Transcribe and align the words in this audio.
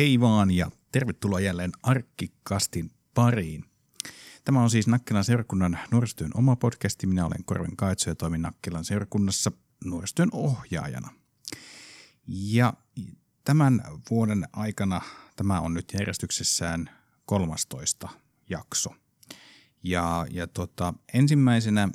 Hei 0.00 0.20
vaan 0.20 0.50
ja 0.50 0.70
tervetuloa 0.92 1.40
jälleen 1.40 1.72
Arkkikastin 1.82 2.90
pariin. 3.14 3.64
Tämä 4.44 4.62
on 4.62 4.70
siis 4.70 4.86
Nakkilan 4.86 5.24
seurakunnan 5.24 5.78
nuorisotyön 5.90 6.30
oma 6.34 6.56
podcasti. 6.56 7.06
Minä 7.06 7.26
olen 7.26 7.44
Korven 7.44 7.76
Kaitso 7.76 8.10
ja 8.10 8.14
toimin 8.14 8.42
Nakkilan 8.42 8.84
seurakunnassa 8.84 9.52
nuorisotyön 9.84 10.28
ohjaajana. 10.32 11.10
Ja 12.26 12.74
tämän 13.44 13.82
vuoden 14.10 14.48
aikana 14.52 15.00
tämä 15.36 15.60
on 15.60 15.74
nyt 15.74 15.92
järjestyksessään 15.92 16.90
13 17.24 18.08
jakso. 18.50 18.90
Ja, 19.82 20.26
ja 20.30 20.46
tota, 20.46 20.94
ensimmäisenä 21.14 21.88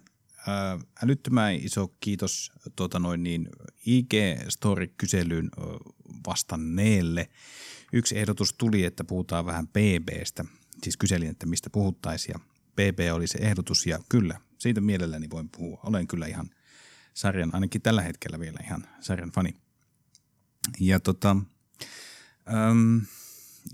ää, 0.48 0.79
älyttömän 1.03 1.55
iso 1.55 1.93
kiitos 1.99 2.51
tuota 2.76 2.99
noin 2.99 3.23
niin, 3.23 3.49
IG-story-kyselyyn 3.85 5.49
vastanneelle. 6.27 7.29
Yksi 7.95 8.17
ehdotus 8.17 8.54
tuli, 8.54 8.84
että 8.84 9.04
puhutaan 9.04 9.45
vähän 9.45 9.67
BBstä. 9.67 10.45
Siis 10.84 10.98
kyselin, 10.98 11.30
että 11.30 11.45
mistä 11.45 11.70
puhuttaisiin 11.70 12.34
ja 12.34 12.40
BB 12.71 12.99
oli 13.13 13.27
se 13.27 13.38
ehdotus 13.41 13.85
ja 13.85 13.99
kyllä, 14.09 14.40
siitä 14.58 14.81
mielelläni 14.81 15.30
voin 15.30 15.49
puhua. 15.49 15.80
Olen 15.84 16.08
kyllä 16.08 16.27
ihan 16.27 16.49
sarjan, 17.13 17.49
ainakin 17.54 17.81
tällä 17.81 18.02
hetkellä 18.02 18.40
vielä 18.40 18.59
ihan 18.63 18.88
sarjan 18.99 19.31
fani. 19.31 19.54
Ja 20.80 20.99
tota, 20.99 21.35
äm, 22.70 23.02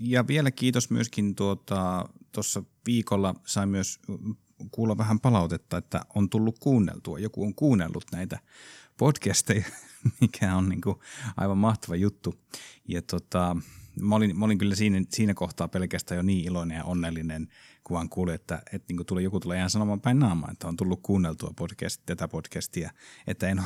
ja 0.00 0.26
vielä 0.26 0.50
kiitos 0.50 0.90
myöskin 0.90 1.34
tuota, 1.34 2.08
tuossa 2.32 2.62
viikolla 2.86 3.34
sain 3.46 3.68
myös 3.68 4.00
kuulla 4.70 4.98
vähän 4.98 5.20
palautetta, 5.20 5.76
että 5.76 6.00
on 6.14 6.30
tullut 6.30 6.58
kuunneltua. 6.58 7.18
Joku 7.18 7.44
on 7.44 7.54
kuunnellut 7.54 8.04
näitä 8.12 8.38
podcasteja, 8.96 9.64
mikä 10.20 10.56
on 10.56 10.68
niin 10.68 10.80
kuin 10.80 10.96
aivan 11.36 11.58
mahtava 11.58 11.96
juttu. 11.96 12.34
Ja 12.88 13.02
tota, 13.02 13.56
mä, 14.00 14.14
olin, 14.14 14.38
mä 14.38 14.44
olin 14.44 14.58
kyllä 14.58 14.74
siinä, 14.74 15.02
siinä 15.08 15.34
kohtaa 15.34 15.68
pelkästään 15.68 16.16
jo 16.16 16.22
niin 16.22 16.44
iloinen 16.44 16.76
ja 16.76 16.84
onnellinen, 16.84 17.48
kun 17.84 17.94
vaan 17.94 18.08
kuulin, 18.08 18.34
että, 18.34 18.62
että 18.72 18.92
niin 18.92 19.06
tuli, 19.06 19.24
joku 19.24 19.40
tulee 19.40 19.58
ihan 19.58 19.70
sanomaan 19.70 20.00
päin 20.00 20.18
naamaan, 20.18 20.52
että 20.52 20.68
on 20.68 20.76
tullut 20.76 21.00
kuunneltua 21.02 21.52
podcast, 21.56 22.02
tätä 22.06 22.28
podcastia, 22.28 22.90
että 23.26 23.48
en 23.48 23.60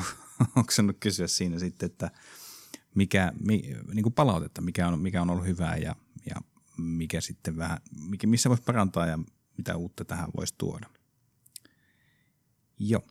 ole 0.55 0.93
kysyä 0.99 1.27
siinä 1.27 1.59
sitten, 1.59 1.85
että 1.85 2.11
mikä, 2.95 3.31
mi, 3.39 3.61
niin 3.93 4.03
kuin 4.03 4.13
palautetta, 4.13 4.61
mikä 4.61 4.87
on, 4.87 4.99
mikä 4.99 5.21
on 5.21 5.29
ollut 5.29 5.45
hyvää 5.45 5.77
ja, 5.77 5.95
ja 6.25 6.35
mikä 6.77 7.21
sitten 7.21 7.57
vähän, 7.57 7.77
mikä, 8.09 8.27
missä 8.27 8.49
voisi 8.49 8.63
parantaa 8.63 9.07
ja 9.07 9.19
mitä 9.57 9.77
uutta 9.77 10.05
tähän 10.05 10.29
voisi 10.37 10.55
tuoda. 10.57 10.89
Joo. 12.79 13.07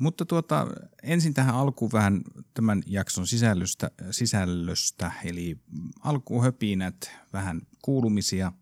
Mutta 0.00 0.24
tuota, 0.24 0.66
ensin 1.02 1.34
tähän 1.34 1.54
alkuun 1.54 1.92
vähän 1.92 2.22
tämän 2.54 2.82
jakson 2.86 3.26
sisällöstä, 3.26 3.90
sisällöstä. 4.10 5.12
Eli 5.24 5.58
alkuhöpinät, 6.00 7.10
vähän 7.32 7.62
kuulumisia, 7.82 8.52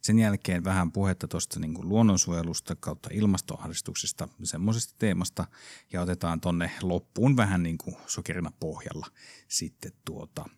sen 0.00 0.18
jälkeen 0.18 0.64
vähän 0.64 0.92
puhetta 0.92 1.28
tuosta 1.28 1.60
niin 1.60 1.74
kuin 1.74 1.88
luonnonsuojelusta 1.88 2.76
kautta 2.76 3.08
ilmastoahdistuksesta, 3.12 4.28
semmoisesta 4.42 4.94
teemasta, 4.98 5.46
ja 5.92 6.02
otetaan 6.02 6.40
tonne 6.40 6.70
loppuun 6.82 7.36
vähän 7.36 7.62
niin 7.62 7.78
kuin 7.78 7.96
sokerina 8.06 8.52
pohjalla 8.60 9.06
sitten 9.48 9.92
tuota, 10.04 10.48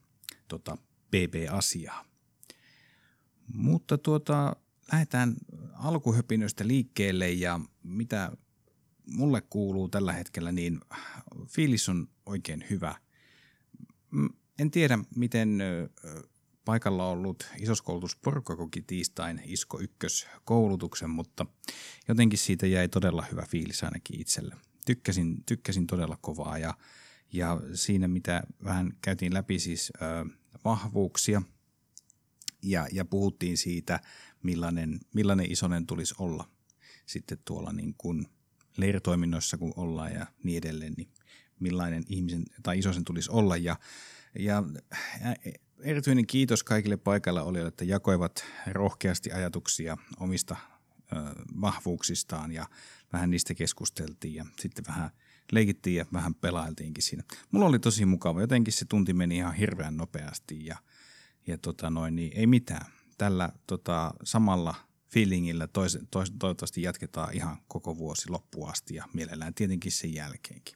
tuota 0.49 0.79
BB-asiaa. 1.11 2.05
Mutta 3.55 3.99
tuota, 3.99 4.57
lähdetään 4.93 5.35
alkuhöpinöistä 5.75 6.67
liikkeelle 6.67 7.31
ja 7.31 7.61
mitä 7.83 8.33
mulle 9.07 9.41
kuuluu 9.41 9.89
tällä 9.89 10.13
hetkellä, 10.13 10.53
niin 10.53 10.81
fiilis 11.49 11.89
on 11.89 12.09
oikein 12.27 12.65
hyvä. 12.71 12.95
En 14.59 14.71
tiedä, 14.71 14.99
miten 15.17 15.63
paikalla 16.65 17.09
ollut 17.09 17.51
isoskoulutusporukka 17.59 18.57
koki 18.57 18.83
tiistain 18.83 19.43
Isko 19.45 19.81
ykkös 19.81 20.27
koulutuksen, 20.45 21.11
mutta 21.11 21.47
jotenkin 22.09 22.39
siitä 22.39 22.67
jäi 22.67 22.89
todella 22.89 23.27
hyvä 23.31 23.47
fiilis 23.49 23.85
ainakin 23.85 24.21
itselle. 24.21 24.57
Tykkäsin, 24.87 25.45
tykkäsin 25.47 25.87
todella 25.87 26.19
kovaa 26.21 26.59
ja, 26.59 26.75
ja 27.33 27.61
siinä 27.75 28.09
mitä 28.09 28.43
vähän 28.65 28.93
käytiin 29.03 29.35
läpi 29.35 29.59
siis 29.59 29.93
ö, 30.03 30.27
vahvuuksia 30.65 31.43
ja, 32.63 32.87
ja 32.93 33.05
puhuttiin 33.05 33.57
siitä, 33.57 34.01
millainen, 34.43 35.01
millainen 35.15 35.53
isonen 35.53 35.87
tulisi 35.87 36.15
olla 36.19 36.49
sitten 37.07 37.39
tuolla 37.45 37.73
niin 37.73 37.95
kuin 37.99 38.27
leiritoiminnoissa 38.77 39.57
kun 39.57 39.73
ollaan 39.77 40.13
ja 40.13 40.27
niin 40.43 40.59
edelleen, 40.59 40.95
niin 40.97 41.09
millainen 41.61 42.03
ihmisen 42.09 42.45
tai 42.63 42.79
isosen 42.79 43.05
tulisi 43.05 43.31
olla. 43.31 43.57
Ja, 43.57 43.77
ja 44.39 44.63
erityinen 45.81 46.27
kiitos 46.27 46.65
kaikille 46.65 46.97
paikalla 46.97 47.43
olijoille, 47.43 47.69
että 47.69 47.85
jakoivat 47.85 48.45
rohkeasti 48.73 49.33
ajatuksia 49.33 49.97
omista 50.21 50.57
ö, 51.13 51.17
vahvuuksistaan 51.61 52.53
ja 52.53 52.67
vähän 53.13 53.31
niistä 53.31 53.55
keskusteltiin 53.55 54.35
ja 54.35 54.47
sitten 54.61 54.85
vähän 54.89 55.11
leikittiin 55.53 55.97
ja 55.97 56.07
vähän 56.13 56.35
pelailtiinkin 56.35 57.03
siinä. 57.03 57.23
Mulla 57.51 57.67
oli 57.67 57.79
tosi 57.79 58.07
mukava, 58.07 58.41
jotenkin 58.41 58.73
se 58.73 58.85
tunti 58.85 59.13
meni 59.13 59.37
ihan 59.37 59.55
hirveän 59.55 59.97
nopeasti 59.97 60.67
ja, 60.67 60.77
ja 61.47 61.59
tota 61.59 61.91
noin, 61.91 62.17
niin 62.17 62.33
ei 62.35 62.47
mitään. 62.47 62.87
Tällä 63.19 63.53
tota, 63.67 64.15
samalla 64.25 64.75
feelingillä 65.09 65.67
tois, 65.67 65.99
tois, 66.11 66.33
toivottavasti 66.39 66.83
jatketaan 66.83 67.35
ihan 67.35 67.57
koko 67.69 67.97
vuosi 67.97 68.31
loppuun 68.31 68.71
asti 68.71 68.95
ja 68.95 69.05
mielellään 69.13 69.55
tietenkin 69.55 69.93
sen 69.93 70.15
jälkeenkin. 70.15 70.75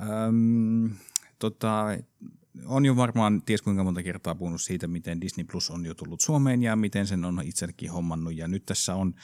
Öm, 0.00 0.90
tota, 1.38 1.84
on 2.66 2.84
jo 2.84 2.96
varmaan 2.96 3.42
ties 3.42 3.62
kuinka 3.62 3.84
monta 3.84 4.02
kertaa 4.02 4.34
puhunut 4.34 4.62
siitä, 4.62 4.86
miten 4.86 5.20
Disney 5.20 5.44
Plus 5.44 5.70
on 5.70 5.86
jo 5.86 5.94
tullut 5.94 6.20
Suomeen 6.20 6.62
ja 6.62 6.76
miten 6.76 7.06
sen 7.06 7.24
on 7.24 7.42
itsekin 7.44 7.90
hommannut. 7.90 8.34
Ja 8.34 8.48
nyt 8.48 8.66
tässä 8.66 8.94
on 8.94 9.14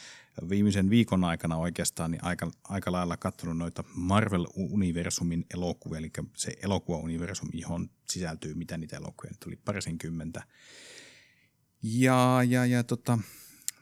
viimeisen 0.49 0.91
viikon 0.91 1.25
aikana 1.25 1.56
oikeastaan 1.56 2.11
niin 2.11 2.25
aika, 2.25 2.51
aika 2.65 2.93
lailla 2.93 3.16
katsonut 3.16 3.56
noita 3.56 3.84
Marvel-universumin 3.95 5.47
elokuvia, 5.55 5.99
eli 5.99 6.11
se 6.37 6.56
elokuva-universumi, 6.62 7.61
johon 7.61 7.91
sisältyy 8.09 8.55
mitä 8.55 8.78
niitä 8.78 8.97
elokuvia 8.97 9.31
nyt 9.31 9.41
tuli 9.41 9.56
parisenkymmentä. 9.56 10.43
Ja, 11.83 12.41
ja, 12.49 12.66
ja 12.66 12.84
tota, 12.84 13.19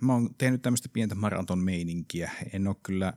mä 0.02 0.12
oon 0.12 0.34
tehnyt 0.38 0.62
tämmöistä 0.62 0.88
pientä 0.92 1.14
maraton 1.14 1.58
meininkiä. 1.58 2.30
En 2.52 2.68
ole 2.68 2.76
kyllä, 2.82 3.12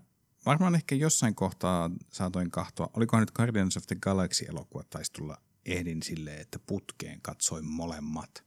varmaan 0.46 0.76
ehkä 0.76 0.96
jossain 0.96 1.36
kohtaa 1.36 1.92
saatoin 2.10 2.52
kahtoa, 2.52 2.90
olikohan 2.94 3.22
nyt 3.22 3.32
Guardians 3.32 3.78
of 3.78 3.84
the 3.88 3.96
Galaxy-elokuva 3.96 4.84
taisi 4.90 5.14
tulla 5.14 5.38
ehdin 5.66 6.04
silleen, 6.04 6.42
että 6.42 6.60
putkeen 6.60 7.22
katsoin 7.22 7.66
molemmat. 7.66 8.44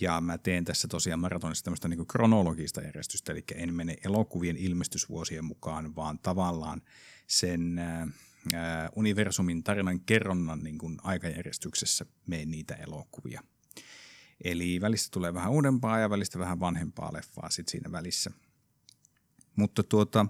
Ja 0.00 0.20
mä 0.20 0.38
teen 0.38 0.64
tässä 0.64 0.88
tosiaan 0.88 1.20
maratonissa 1.20 1.64
tämmöistä 1.64 1.88
niin 1.88 2.06
kronologista 2.06 2.80
järjestystä, 2.80 3.32
eli 3.32 3.44
en 3.54 3.74
mene 3.74 3.96
elokuvien 4.04 4.56
ilmestysvuosien 4.56 5.44
mukaan, 5.44 5.96
vaan 5.96 6.18
tavallaan 6.18 6.82
sen 7.26 7.78
äh, 7.78 8.08
universumin 8.96 9.62
tarinan 9.62 10.00
kerronnan 10.00 10.62
niin 10.62 10.78
kuin 10.78 10.98
aikajärjestyksessä 11.02 12.06
meen 12.26 12.50
niitä 12.50 12.74
elokuvia. 12.74 13.42
Eli 14.44 14.80
välistä 14.80 15.08
tulee 15.10 15.34
vähän 15.34 15.50
uudempaa 15.50 15.98
ja 15.98 16.10
välistä 16.10 16.38
vähän 16.38 16.60
vanhempaa 16.60 17.12
leffaa 17.12 17.50
sit 17.50 17.68
siinä 17.68 17.92
välissä. 17.92 18.30
Mutta 19.56 19.82
tuota, 19.82 20.26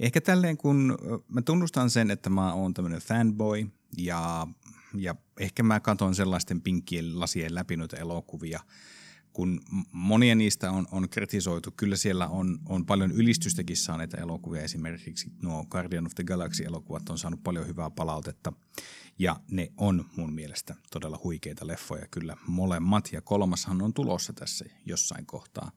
ehkä 0.00 0.20
tälleen 0.20 0.56
kun 0.56 0.98
mä 1.28 1.42
tunnustan 1.42 1.90
sen, 1.90 2.10
että 2.10 2.30
mä 2.30 2.52
oon 2.52 2.74
tämmöinen 2.74 3.00
fanboy 3.00 3.66
ja, 3.96 4.46
ja 4.94 5.14
ehkä 5.40 5.62
mä 5.62 5.80
katon 5.80 6.14
sellaisten 6.14 6.62
pinkkien 6.62 7.20
lasien 7.20 7.54
läpi 7.54 7.76
noita 7.76 7.96
elokuvia, 7.96 8.60
kun 9.32 9.60
monia 9.92 10.34
niistä 10.34 10.70
on, 10.70 10.88
on 10.90 11.08
kritisoitu, 11.08 11.70
kyllä 11.70 11.96
siellä 11.96 12.28
on, 12.28 12.58
on 12.66 12.86
paljon 12.86 13.12
ylistystäkin 13.12 13.76
saaneita 13.76 14.16
elokuvia. 14.16 14.62
Esimerkiksi 14.62 15.30
nuo 15.42 15.64
Guardian 15.70 16.06
of 16.06 16.14
the 16.14 16.24
Galaxy-elokuvat 16.24 17.08
on 17.08 17.18
saanut 17.18 17.42
paljon 17.42 17.66
hyvää 17.66 17.90
palautetta. 17.90 18.52
Ja 19.18 19.40
ne 19.50 19.72
on 19.76 20.04
mun 20.16 20.32
mielestä 20.32 20.74
todella 20.90 21.20
huikeita 21.24 21.66
leffoja 21.66 22.06
kyllä 22.10 22.36
molemmat. 22.46 23.12
Ja 23.12 23.20
kolmashan 23.20 23.82
on 23.82 23.94
tulossa 23.94 24.32
tässä 24.32 24.64
jossain 24.86 25.26
kohtaa. 25.26 25.70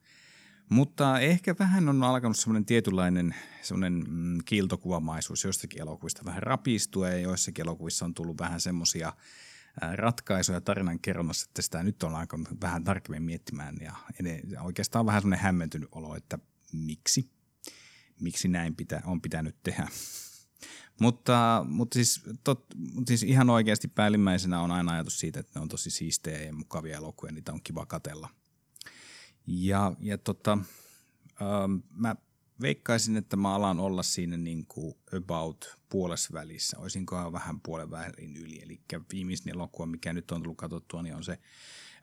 Mutta 0.68 1.20
ehkä 1.20 1.54
vähän 1.58 1.88
on 1.88 2.02
alkanut 2.02 2.36
semmoinen 2.36 2.64
tietynlainen 2.64 3.34
semmoinen 3.62 4.04
mm, 4.08 4.38
kiiltokuvamaisuus 4.44 5.44
joistakin 5.44 5.80
elokuvista 5.80 6.24
vähän 6.24 6.42
rapistua 6.42 7.08
ja 7.08 7.18
joissakin 7.18 7.62
elokuvissa 7.62 8.04
on 8.04 8.14
tullut 8.14 8.40
vähän 8.40 8.60
semmoisia 8.60 9.12
ratkaisuja 9.92 10.60
tarinan 10.60 11.00
kerronnassa, 11.00 11.46
että 11.48 11.62
sitä 11.62 11.82
nyt 11.82 12.02
on 12.02 12.14
alkanut 12.14 12.48
vähän 12.60 12.84
tarkemmin 12.84 13.22
miettimään 13.22 13.76
ja 13.80 13.96
oikeastaan 14.60 15.06
vähän 15.06 15.22
semmoinen 15.22 15.44
hämmentynyt 15.44 15.88
olo, 15.92 16.16
että 16.16 16.38
miksi, 16.72 17.30
miksi 18.20 18.48
näin 18.48 18.76
pitä, 18.76 19.02
on 19.04 19.22
pitänyt 19.22 19.56
tehdä. 19.62 19.88
Mutta, 21.00 21.66
mutta, 21.68 21.94
siis, 21.94 22.20
tot, 22.44 22.66
siis 23.06 23.22
ihan 23.22 23.50
oikeasti 23.50 23.88
päällimmäisenä 23.88 24.60
on 24.60 24.70
aina 24.70 24.92
ajatus 24.92 25.20
siitä, 25.20 25.40
että 25.40 25.58
ne 25.58 25.62
on 25.62 25.68
tosi 25.68 25.90
siistejä 25.90 26.42
ja 26.42 26.52
mukavia 26.52 26.96
elokuvia, 26.96 27.32
niitä 27.32 27.52
on 27.52 27.62
kiva 27.64 27.86
katella. 27.86 28.28
Ja, 29.46 29.92
ja 30.00 30.18
tota, 30.18 30.58
ähm, 31.42 31.76
mä 31.90 32.16
veikkaisin, 32.60 33.16
että 33.16 33.36
mä 33.36 33.54
alan 33.54 33.80
olla 33.80 34.02
siinä 34.02 34.36
niin 34.36 34.66
kuin 34.66 34.94
about 35.16 35.78
puolessa 35.88 36.30
välissä. 36.32 36.78
Olisinkohan 36.78 37.32
vähän 37.32 37.60
puolen 37.60 37.90
välin 37.90 38.36
yli. 38.36 38.62
Eli 38.62 38.80
viimeisin 39.12 39.48
elokuva, 39.48 39.86
mikä 39.86 40.12
nyt 40.12 40.30
on 40.30 40.42
tullut 40.42 40.58
katsottua, 40.58 41.02
niin 41.02 41.14
on 41.14 41.24
se 41.24 41.38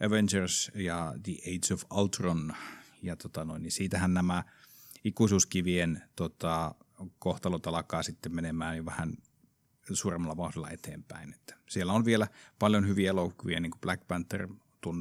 Avengers 0.05 0.71
ja 0.75 1.13
The 1.23 1.33
Age 1.33 1.73
of 1.73 1.83
Ultron. 1.91 2.55
Ja 3.01 3.15
tota 3.15 3.45
noin, 3.45 3.63
niin 3.63 3.71
siitähän 3.71 4.13
nämä 4.13 4.43
ikuisuuskivien 5.03 6.03
tota, 6.15 6.75
kohtalot 7.19 7.67
alkaa 7.67 8.03
sitten 8.03 8.35
menemään 8.35 8.77
jo 8.77 8.85
vähän 8.85 9.13
suuremmalla 9.93 10.37
vauhdilla 10.37 10.69
eteenpäin. 10.69 11.33
Että 11.33 11.55
siellä 11.69 11.93
on 11.93 12.05
vielä 12.05 12.27
paljon 12.59 12.87
hyviä 12.87 13.09
elokuvia, 13.09 13.59
niin 13.59 13.71
kuin 13.71 13.81
Black 13.81 14.07
Panther 14.07 14.47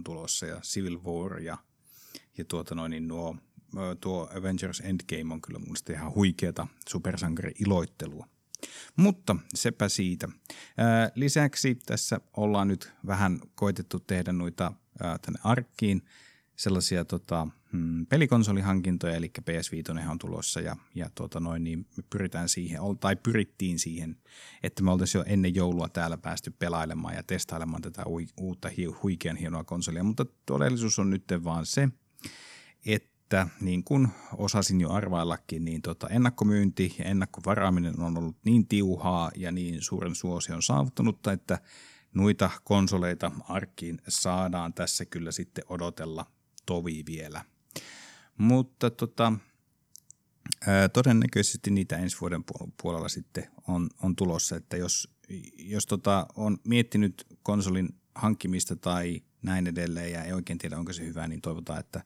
tulossa 0.04 0.46
ja 0.46 0.60
Civil 0.60 1.02
War 1.02 1.38
ja, 1.38 1.58
ja 2.38 2.44
tuota 2.44 2.74
noin, 2.74 2.90
niin 2.90 3.08
nuo, 3.08 3.36
tuo 4.00 4.30
Avengers 4.38 4.80
Endgame 4.80 5.34
on 5.34 5.40
kyllä 5.40 5.58
mun 5.58 5.76
ihan 5.90 6.14
huikeata 6.14 6.66
supersankari-iloittelua. 6.88 8.28
Mutta 8.96 9.36
sepä 9.54 9.88
siitä. 9.88 10.28
lisäksi 11.14 11.74
tässä 11.74 12.20
ollaan 12.36 12.68
nyt 12.68 12.92
vähän 13.06 13.40
koitettu 13.54 14.00
tehdä 14.00 14.32
noita 14.32 14.72
tänne 14.98 15.40
arkkiin 15.44 16.02
sellaisia 16.58 17.04
tota, 17.04 17.46
mm, 17.72 18.06
pelikonsolihankintoja, 18.06 19.14
eli 19.14 19.32
PS5 19.40 20.10
on 20.10 20.18
tulossa 20.18 20.60
ja, 20.60 20.76
ja 20.94 21.10
tuota 21.14 21.40
noin, 21.40 21.64
niin 21.64 21.86
me 21.96 22.02
pyritään 22.10 22.48
siihen, 22.48 22.80
tai 23.00 23.16
pyrittiin 23.16 23.78
siihen, 23.78 24.16
että 24.62 24.82
me 24.82 24.90
oltaisiin 24.90 25.20
jo 25.20 25.24
ennen 25.28 25.54
joulua 25.54 25.88
täällä 25.88 26.16
päästy 26.16 26.50
pelailemaan 26.58 27.14
ja 27.14 27.22
testailemaan 27.22 27.82
tätä 27.82 28.02
uutta 28.40 28.68
huikean 29.02 29.36
hienoa 29.36 29.64
konsolia, 29.64 30.04
mutta 30.04 30.26
todellisuus 30.46 30.98
on 30.98 31.10
nyt 31.10 31.24
vaan 31.44 31.66
se, 31.66 31.88
että 32.86 33.48
niin 33.60 33.84
kuin 33.84 34.08
osasin 34.36 34.80
jo 34.80 34.90
arvaillakin, 34.90 35.64
niin 35.64 35.82
tota 35.82 36.08
ennakkomyynti 36.08 36.94
ja 36.98 37.04
ennakkovaraaminen 37.04 38.00
on 38.00 38.18
ollut 38.18 38.36
niin 38.44 38.68
tiuhaa 38.68 39.30
ja 39.36 39.52
niin 39.52 39.82
suuren 39.82 40.14
suosion 40.14 40.62
saavuttanutta, 40.62 41.32
että 41.32 41.58
noita 42.14 42.50
konsoleita 42.64 43.30
arkkiin 43.48 44.02
saadaan 44.08 44.74
tässä 44.74 45.04
kyllä 45.04 45.32
sitten 45.32 45.64
odotella 45.68 46.26
tovi 46.68 47.02
vielä. 47.06 47.44
Mutta 48.38 48.90
tota, 48.90 49.32
todennäköisesti 50.92 51.70
niitä 51.70 51.96
ensi 51.96 52.16
vuoden 52.20 52.44
puolella 52.82 53.08
sitten 53.08 53.50
on, 53.68 53.90
on 54.02 54.16
tulossa, 54.16 54.56
että 54.56 54.76
jos, 54.76 55.08
jos 55.58 55.86
tota 55.86 56.26
on 56.36 56.58
miettinyt 56.64 57.26
konsolin 57.42 57.88
hankkimista 58.14 58.76
tai 58.76 59.22
näin 59.42 59.66
edelleen 59.66 60.12
ja 60.12 60.24
ei 60.24 60.32
oikein 60.32 60.58
tiedä 60.58 60.78
onko 60.78 60.92
se 60.92 61.04
hyvä, 61.04 61.28
niin 61.28 61.40
toivotaan, 61.40 61.80
että 61.80 62.04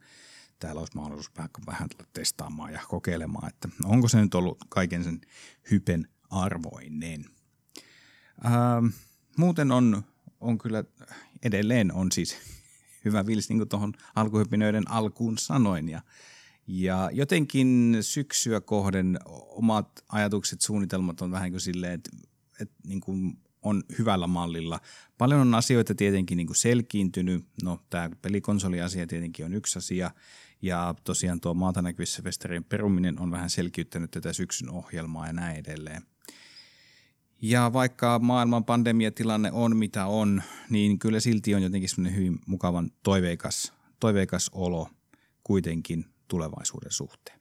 täällä 0.58 0.78
olisi 0.78 0.96
mahdollisuus 0.96 1.36
vähän, 1.36 1.50
vähän 1.66 1.88
tulla 1.88 2.10
testaamaan 2.12 2.72
ja 2.72 2.80
kokeilemaan, 2.88 3.48
että 3.48 3.68
onko 3.84 4.08
se 4.08 4.20
nyt 4.20 4.34
ollut 4.34 4.58
kaiken 4.68 5.04
sen 5.04 5.20
hypen 5.70 6.08
arvoinen. 6.30 7.24
Ähm, 8.46 8.86
muuten 9.36 9.72
on, 9.72 10.02
on 10.40 10.58
kyllä 10.58 10.84
edelleen 11.42 11.92
on 11.92 12.12
siis 12.12 12.36
hyvä 13.04 13.26
vils, 13.26 13.48
niin 13.48 13.58
kuin 13.58 13.68
tuohon 13.68 13.92
alkuhypinöiden 14.14 14.90
alkuun 14.90 15.38
sanoin. 15.38 15.88
Ja, 15.88 16.02
ja 16.66 17.10
jotenkin 17.12 17.96
syksyä 18.00 18.60
kohden 18.60 19.18
omat 19.48 20.04
ajatukset, 20.08 20.60
suunnitelmat 20.60 21.20
on 21.20 21.30
vähän 21.30 21.50
kuin 21.50 21.60
silleen, 21.60 21.92
että, 21.92 22.10
että 22.60 22.74
niin 22.86 23.00
kuin 23.00 23.38
on 23.62 23.82
hyvällä 23.98 24.26
mallilla. 24.26 24.80
Paljon 25.18 25.40
on 25.40 25.54
asioita 25.54 25.94
tietenkin 25.94 26.36
niin 26.36 26.46
kuin 26.46 26.56
selkiintynyt. 26.56 27.46
No 27.62 27.80
tämä 27.90 28.10
pelikonsoliasia 28.22 29.06
tietenkin 29.06 29.44
on 29.44 29.54
yksi 29.54 29.78
asia. 29.78 30.10
Ja 30.62 30.94
tosiaan 31.04 31.40
tuo 31.40 31.54
maata 31.54 31.82
näkyvissä 31.82 32.22
festareiden 32.22 32.64
peruminen 32.64 33.20
on 33.20 33.30
vähän 33.30 33.50
selkiyttänyt 33.50 34.10
tätä 34.10 34.32
syksyn 34.32 34.70
ohjelmaa 34.70 35.26
ja 35.26 35.32
näin 35.32 35.56
edelleen. 35.56 36.02
Ja 37.42 37.72
vaikka 37.72 38.18
maailman 38.18 38.64
pandemiatilanne 38.64 39.52
on 39.52 39.76
mitä 39.76 40.06
on, 40.06 40.42
niin 40.70 40.98
kyllä 40.98 41.20
silti 41.20 41.54
on 41.54 41.62
jotenkin 41.62 41.88
semmoinen 41.88 42.18
hyvin 42.18 42.38
mukavan 42.46 42.90
toiveikas, 43.02 43.72
toiveikas 44.00 44.50
olo 44.52 44.88
kuitenkin 45.44 46.04
tulevaisuuden 46.28 46.92
suhteen. 46.92 47.40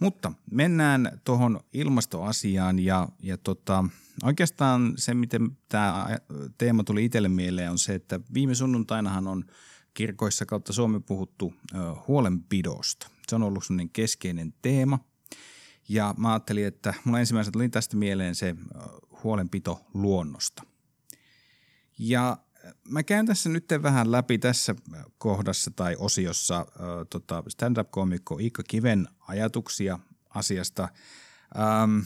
Mutta 0.00 0.32
mennään 0.50 1.20
tuohon 1.24 1.60
ilmastoasiaan 1.72 2.78
ja, 2.78 3.08
ja 3.22 3.38
tota, 3.38 3.84
oikeastaan 4.22 4.92
se, 4.96 5.14
miten 5.14 5.58
tämä 5.68 6.18
teema 6.58 6.84
tuli 6.84 7.04
itselle 7.04 7.28
mieleen 7.28 7.70
on 7.70 7.78
se, 7.78 7.94
että 7.94 8.20
viime 8.34 8.54
sunnuntainahan 8.54 9.26
on 9.28 9.44
kirkoissa 9.94 10.46
kautta 10.46 10.72
Suomen 10.72 11.02
puhuttu 11.02 11.54
ö, 11.74 11.78
huolenpidosta. 12.08 13.08
Se 13.28 13.34
on 13.34 13.42
ollut 13.42 13.64
sellainen 13.64 13.90
keskeinen 13.90 14.54
teema– 14.62 14.98
ja 15.88 16.14
mä 16.18 16.32
ajattelin, 16.32 16.66
että 16.66 16.94
mulla 17.04 17.20
ensimmäisenä 17.20 17.52
tuli 17.52 17.68
tästä 17.68 17.96
mieleen 17.96 18.34
se 18.34 18.54
huolenpito 19.24 19.80
luonnosta. 19.94 20.62
Ja 21.98 22.36
mä 22.88 23.02
käyn 23.02 23.26
tässä 23.26 23.48
nyt 23.48 23.64
vähän 23.82 24.12
läpi 24.12 24.38
tässä 24.38 24.74
kohdassa 25.18 25.70
tai 25.70 25.96
osiossa 25.98 26.58
äh, 26.58 26.66
tota 27.10 27.44
stand-up-komikko 27.48 28.38
Iikka 28.38 28.62
Kiven 28.62 29.08
ajatuksia 29.28 29.98
asiasta. 30.30 30.88
Ähm, 31.58 31.98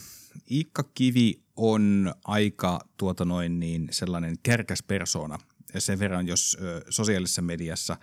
Iikka 0.51 0.83
Kivi 0.95 1.43
on 1.57 2.15
aika 2.25 2.81
tuota 2.97 3.25
noin 3.25 3.61
niin 3.61 3.89
sellainen 3.91 4.37
kärkäs 4.43 4.83
persona. 4.83 5.39
Sen 5.79 5.99
verran, 5.99 6.27
jos 6.27 6.57
ö, 6.61 6.85
sosiaalisessa 6.91 7.43
mediassa 7.43 7.97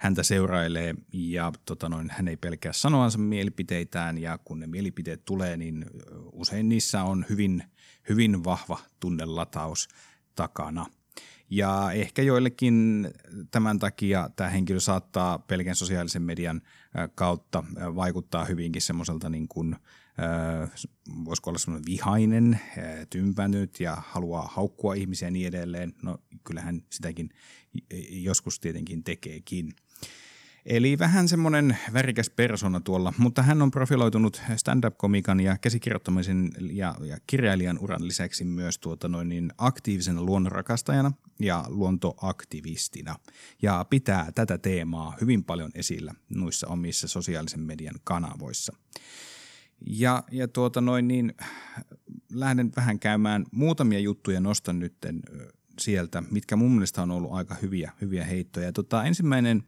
häntä 0.00 0.22
seurailee 0.22 0.94
ja 1.12 1.52
tota 1.64 1.88
noin, 1.88 2.10
hän 2.10 2.28
ei 2.28 2.36
pelkää 2.36 2.72
sanoansa 2.72 3.18
mielipiteitään 3.18 4.18
ja 4.18 4.38
kun 4.38 4.60
ne 4.60 4.66
mielipiteet 4.66 5.24
tulee, 5.24 5.56
niin 5.56 5.84
usein 6.32 6.68
niissä 6.68 7.02
on 7.02 7.26
hyvin, 7.28 7.62
hyvin 8.08 8.44
vahva 8.44 8.78
tunnelataus 9.00 9.88
takana. 10.34 10.86
Ja 11.50 11.92
ehkä 11.92 12.22
joillekin 12.22 13.08
tämän 13.50 13.78
takia 13.78 14.30
tämä 14.36 14.50
henkilö 14.50 14.80
saattaa 14.80 15.38
pelkän 15.38 15.74
sosiaalisen 15.74 16.22
median 16.22 16.62
kautta 17.14 17.64
vaikuttaa 17.94 18.44
hyvinkin 18.44 18.82
semmoiselta 18.82 19.28
niin 19.28 19.48
kuin, 19.48 19.76
voisiko 21.24 21.50
olla 21.50 21.58
semmoinen 21.58 21.86
vihainen, 21.86 22.60
tympänyt 23.10 23.80
ja 23.80 24.02
haluaa 24.06 24.50
haukkua 24.52 24.94
ihmisiä 24.94 25.28
ja 25.28 25.32
niin 25.32 25.48
edelleen. 25.48 25.94
No 26.02 26.18
kyllähän 26.44 26.82
sitäkin 26.90 27.30
joskus 28.10 28.60
tietenkin 28.60 29.04
tekeekin. 29.04 29.72
Eli 30.66 30.98
vähän 30.98 31.28
semmoinen 31.28 31.78
värikäs 31.92 32.30
persona 32.30 32.80
tuolla, 32.80 33.12
mutta 33.18 33.42
hän 33.42 33.62
on 33.62 33.70
profiloitunut 33.70 34.42
stand-up-komikan 34.56 35.40
ja 35.40 35.58
käsikirjoittamisen 35.58 36.50
ja, 36.72 36.94
ja 37.04 37.18
kirjailijan 37.26 37.78
uran 37.78 38.08
lisäksi 38.08 38.44
myös 38.44 38.78
tuota 38.78 39.08
noin 39.08 39.28
niin 39.28 39.52
aktiivisena 39.58 40.22
luonnonrakastajana 40.22 41.12
ja 41.40 41.64
luontoaktivistina. 41.68 43.16
Ja 43.62 43.86
pitää 43.90 44.32
tätä 44.34 44.58
teemaa 44.58 45.16
hyvin 45.20 45.44
paljon 45.44 45.70
esillä 45.74 46.14
noissa 46.28 46.68
omissa 46.68 47.08
sosiaalisen 47.08 47.60
median 47.60 47.96
kanavoissa. 48.04 48.72
Ja, 49.86 50.24
ja 50.30 50.48
tuota 50.48 50.80
noin 50.80 51.08
niin, 51.08 51.34
lähden 52.32 52.72
vähän 52.76 52.98
käymään 52.98 53.44
muutamia 53.52 53.98
juttuja, 53.98 54.40
nostan 54.40 54.78
nytten 54.78 55.22
sieltä, 55.78 56.22
mitkä 56.30 56.56
mun 56.56 56.72
mielestä 56.72 57.02
on 57.02 57.10
ollut 57.10 57.32
aika 57.32 57.56
hyviä, 57.62 57.92
hyviä 58.00 58.24
heittoja. 58.24 58.72
Tota, 58.72 59.04
ensimmäinen 59.04 59.62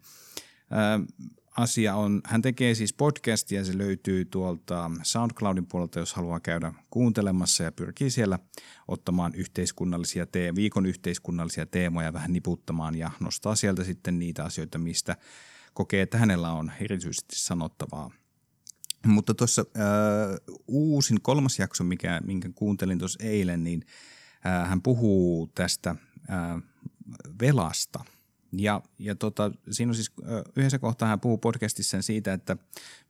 asia 1.56 1.94
on, 1.94 2.20
hän 2.24 2.42
tekee 2.42 2.74
siis 2.74 2.92
podcastia, 2.92 3.64
se 3.64 3.78
löytyy 3.78 4.24
tuolta 4.24 4.90
SoundCloudin 5.02 5.66
puolelta, 5.66 5.98
jos 5.98 6.14
haluaa 6.14 6.40
käydä 6.40 6.72
kuuntelemassa 6.90 7.62
ja 7.62 7.72
pyrkii 7.72 8.10
siellä 8.10 8.38
ottamaan 8.88 9.34
yhteiskunnallisia 9.34 10.26
te- 10.26 10.54
viikon 10.54 10.86
yhteiskunnallisia 10.86 11.66
teemoja 11.66 12.12
vähän 12.12 12.32
niputtamaan 12.32 12.94
ja 12.94 13.10
nostaa 13.20 13.54
sieltä 13.54 13.84
sitten 13.84 14.18
niitä 14.18 14.44
asioita, 14.44 14.78
mistä 14.78 15.16
kokee, 15.74 16.02
että 16.02 16.18
hänellä 16.18 16.52
on 16.52 16.72
erityisesti 16.80 17.36
sanottavaa. 17.36 18.10
Mutta 19.06 19.34
tuossa 19.34 19.64
äh, 19.76 19.84
uusin 20.68 21.22
kolmas 21.22 21.58
jakso, 21.58 21.84
mikä, 21.84 22.20
minkä 22.24 22.50
kuuntelin 22.54 22.98
tuossa 22.98 23.24
eilen, 23.24 23.64
niin 23.64 23.84
äh, 24.46 24.68
hän 24.68 24.82
puhuu 24.82 25.50
tästä 25.54 25.90
äh, 26.30 26.62
velasta– 27.40 28.04
ja, 28.52 28.82
ja 28.98 29.14
tota, 29.14 29.52
siinä 29.70 29.90
on 29.90 29.94
siis 29.94 30.12
yhdessä 30.56 30.78
kohtaa 30.78 31.08
hän 31.08 31.20
puhuu 31.20 31.38
podcastissa 31.38 32.02
siitä, 32.02 32.32
että 32.32 32.56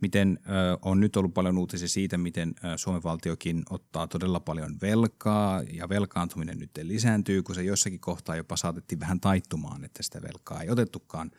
miten 0.01 0.39
ö, 0.47 0.79
on 0.83 1.01
nyt 1.01 1.17
ollut 1.17 1.35
paljon 1.35 1.59
uutisia 1.59 1.89
siitä, 1.89 2.19
miten 2.19 2.55
ö, 2.65 2.79
Suomen 2.79 3.03
valtiokin 3.03 3.63
ottaa 3.71 4.07
todella 4.07 4.41
paljon 4.41 4.77
velkaa 4.83 5.63
ja 5.73 5.89
velkaantuminen 5.89 6.59
nyt 6.59 6.71
lisääntyy, 6.83 7.43
kun 7.43 7.55
se 7.55 7.63
jossakin 7.63 8.01
kohtaa 8.01 8.37
jopa 8.37 8.57
saatettiin 8.57 9.01
vähän 9.01 9.21
taittumaan, 9.21 9.85
että 9.85 10.03
sitä 10.03 10.23
velkaa 10.23 10.63
ei 10.63 10.71
otettukaan 10.71 11.31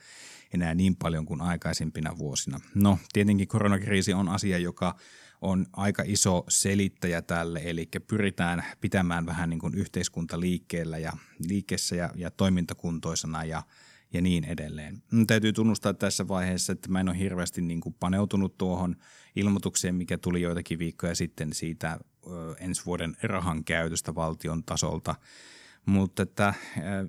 enää 0.53 0.75
niin 0.75 0.95
paljon 0.95 1.25
kuin 1.25 1.41
aikaisempina 1.41 2.17
vuosina. 2.17 2.59
No 2.75 2.99
tietenkin 3.13 3.47
koronakriisi 3.47 4.13
on 4.13 4.29
asia, 4.29 4.57
joka 4.57 4.95
on 5.41 5.65
aika 5.73 6.03
iso 6.05 6.43
selittäjä 6.49 7.21
tälle, 7.21 7.61
eli 7.63 7.89
pyritään 8.07 8.63
pitämään 8.81 9.25
vähän 9.25 9.49
niin 9.49 9.59
kuin 9.59 9.75
yhteiskunta 9.75 10.39
liikkeellä 10.39 10.97
ja 10.97 11.13
liikkeessä 11.47 11.95
ja, 11.95 12.09
ja 12.15 12.31
toimintakuntoisena 12.31 13.43
ja 13.43 13.63
ja 14.13 14.21
niin 14.21 14.43
edelleen. 14.43 15.03
Mun 15.11 15.27
täytyy 15.27 15.53
tunnustaa 15.53 15.93
tässä 15.93 16.27
vaiheessa, 16.27 16.73
että 16.73 16.89
mä 16.89 16.99
en 16.99 17.09
ole 17.09 17.19
hirveästi 17.19 17.61
niin 17.61 17.81
kuin 17.81 17.95
paneutunut 17.99 18.57
tuohon 18.57 18.95
ilmoitukseen, 19.35 19.95
mikä 19.95 20.17
tuli 20.17 20.41
joitakin 20.41 20.79
viikkoja 20.79 21.15
sitten 21.15 21.53
siitä 21.53 21.99
ö, 22.27 22.55
ensi 22.59 22.85
vuoden 22.85 23.15
rahan 23.23 23.63
käytöstä 23.63 24.15
valtion 24.15 24.63
tasolta. 24.63 25.15
Mutta 25.85 26.23
että 26.23 26.53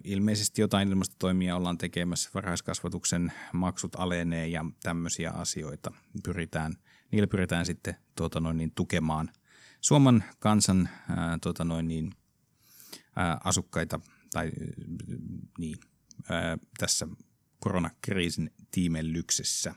ilmeisesti 0.04 0.60
jotain 0.60 0.88
ilmastotoimia 0.88 1.56
ollaan 1.56 1.78
tekemässä, 1.78 2.30
varhaiskasvatuksen 2.34 3.32
maksut 3.52 3.94
alenee 3.94 4.48
ja 4.48 4.64
tämmöisiä 4.82 5.30
asioita 5.30 5.92
pyritään, 6.24 6.74
niillä 7.10 7.26
pyritään 7.26 7.66
sitten 7.66 7.96
tuota 8.16 8.40
noin, 8.40 8.56
niin, 8.56 8.72
tukemaan 8.74 9.30
Suomen 9.80 10.24
kansan 10.38 10.88
ää, 11.08 11.38
tuota 11.42 11.64
noin, 11.64 11.88
niin, 11.88 12.12
ää, 13.16 13.40
asukkaita 13.44 14.00
tai 14.32 14.52
niin, 15.58 15.78
ää, 16.30 16.58
tässä 16.78 17.08
koronakriisin 17.60 18.50
tiimellyksessä. 18.70 19.74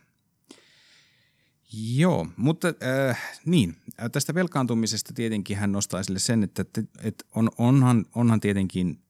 Joo, 1.95 2.27
mutta 2.37 2.67
äh, 3.07 3.21
niin, 3.45 3.75
tästä 4.11 4.33
velkaantumisesta 4.33 5.13
tietenkin 5.13 5.57
hän 5.57 5.71
nostaa 5.71 5.99
esille 5.99 6.19
sen, 6.19 6.43
että, 6.43 6.65
että, 7.03 7.25
on, 7.35 7.49
onhan, 7.57 8.05
onhan 8.15 8.39
tietenkin, 8.39 9.03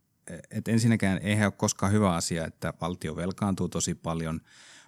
että 0.51 0.71
ensinnäkään 0.71 1.19
eihän 1.23 1.47
ole 1.47 1.53
koskaan 1.57 1.91
hyvä 1.91 2.15
asia, 2.15 2.45
että 2.45 2.73
valtio 2.81 3.15
velkaantuu 3.15 3.69
tosi 3.69 3.95
paljon, 3.95 4.41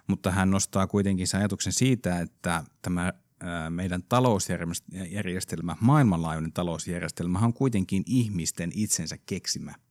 mutta 0.06 0.30
hän 0.30 0.50
nostaa 0.50 0.86
kuitenkin 0.86 1.26
sen 1.26 1.40
ajatuksen 1.40 1.72
siitä, 1.72 2.20
että 2.20 2.64
tämä 2.82 3.06
äh, 3.06 3.70
meidän 3.70 4.02
talousjärjestelmä, 4.02 5.76
maailmanlaajuinen 5.80 6.52
talousjärjestelmä 6.52 7.38
on 7.38 7.52
kuitenkin 7.52 8.02
ihmisten 8.06 8.70
itsensä 8.74 9.18
keksimä– 9.26 9.74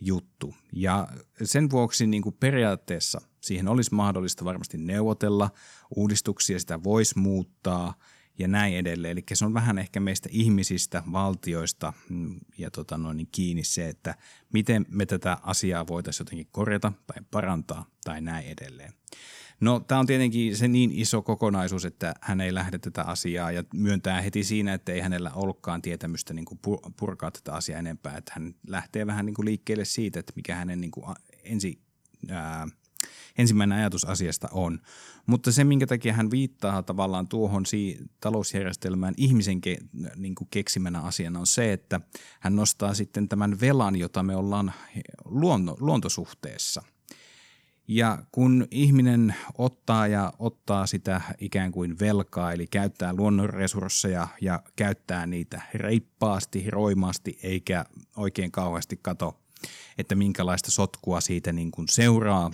juttu. 0.00 0.54
Ja 0.72 1.08
sen 1.42 1.70
vuoksi 1.70 2.06
niin 2.06 2.22
kuin 2.22 2.36
periaatteessa 2.40 3.20
siihen 3.40 3.68
olisi 3.68 3.94
mahdollista 3.94 4.44
varmasti 4.44 4.78
neuvotella, 4.78 5.50
uudistuksia 5.96 6.58
sitä 6.58 6.82
voisi 6.82 7.18
muuttaa 7.18 7.94
ja 8.38 8.48
näin 8.48 8.76
edelleen. 8.76 9.12
Eli 9.12 9.24
se 9.32 9.44
on 9.44 9.54
vähän 9.54 9.78
ehkä 9.78 10.00
meistä 10.00 10.28
ihmisistä, 10.32 11.02
valtioista 11.12 11.92
mm, 12.08 12.40
ja 12.58 12.70
tota 12.70 12.98
noin, 12.98 13.16
niin 13.16 13.28
kiinni 13.32 13.64
se, 13.64 13.88
että 13.88 14.14
miten 14.52 14.86
me 14.88 15.06
tätä 15.06 15.38
asiaa 15.42 15.86
voitaisiin 15.86 16.24
jotenkin 16.24 16.48
korjata 16.52 16.92
tai 17.06 17.22
parantaa 17.30 17.86
tai 18.04 18.20
näin 18.20 18.46
edelleen. 18.46 18.92
No 19.60 19.80
tämä 19.80 19.98
on 19.98 20.06
tietenkin 20.06 20.56
se 20.56 20.68
niin 20.68 20.92
iso 20.92 21.22
kokonaisuus, 21.22 21.84
että 21.84 22.14
hän 22.20 22.40
ei 22.40 22.54
lähde 22.54 22.78
tätä 22.78 23.02
asiaa 23.02 23.52
ja 23.52 23.64
myöntää 23.74 24.20
heti 24.20 24.44
siinä, 24.44 24.74
että 24.74 24.92
ei 24.92 25.00
hänellä 25.00 25.30
ollutkaan 25.34 25.82
tietämystä 25.82 26.34
niin 26.34 26.44
kuin 26.44 26.60
purkaa 26.96 27.30
tätä 27.30 27.52
asiaa 27.52 27.78
enempää. 27.78 28.16
Että 28.16 28.32
hän 28.34 28.54
lähtee 28.68 29.06
vähän 29.06 29.26
niin 29.26 29.34
kuin 29.34 29.46
liikkeelle 29.46 29.84
siitä, 29.84 30.20
että 30.20 30.32
mikä 30.36 30.54
hänen 30.54 30.80
niin 30.80 30.90
kuin 30.90 31.06
ensi, 31.44 31.80
ää, 32.30 32.68
ensimmäinen 33.38 33.78
ajatus 33.78 34.04
asiasta 34.04 34.48
on. 34.52 34.80
Mutta 35.26 35.52
se, 35.52 35.64
minkä 35.64 35.86
takia 35.86 36.12
hän 36.12 36.30
viittaa 36.30 36.82
tavallaan 36.82 37.28
tuohon 37.28 37.66
si- 37.66 37.98
talousjärjestelmään 38.20 39.14
ihmisen 39.16 39.60
ke- 39.66 39.86
niin 40.16 40.34
kuin 40.34 40.48
keksimänä 40.50 41.00
asiana 41.00 41.40
on 41.40 41.46
se, 41.46 41.72
että 41.72 42.00
hän 42.40 42.56
nostaa 42.56 42.94
sitten 42.94 43.28
tämän 43.28 43.60
velan, 43.60 43.96
jota 43.96 44.22
me 44.22 44.36
ollaan 44.36 44.72
luonto- 45.24 45.76
luontosuhteessa– 45.80 46.82
ja 47.88 48.18
kun 48.32 48.66
ihminen 48.70 49.34
ottaa 49.58 50.06
ja 50.06 50.32
ottaa 50.38 50.86
sitä 50.86 51.20
ikään 51.38 51.72
kuin 51.72 51.98
velkaa, 51.98 52.52
eli 52.52 52.66
käyttää 52.66 53.14
luonnonresursseja 53.14 54.28
ja 54.40 54.62
käyttää 54.76 55.26
niitä 55.26 55.62
reippaasti, 55.74 56.70
roimaasti, 56.70 57.38
eikä 57.42 57.84
oikein 58.16 58.52
kauheasti 58.52 58.98
kato, 59.02 59.40
että 59.98 60.14
minkälaista 60.14 60.70
sotkua 60.70 61.20
siitä 61.20 61.52
niin 61.52 61.70
kuin 61.70 61.88
seuraa, 61.88 62.50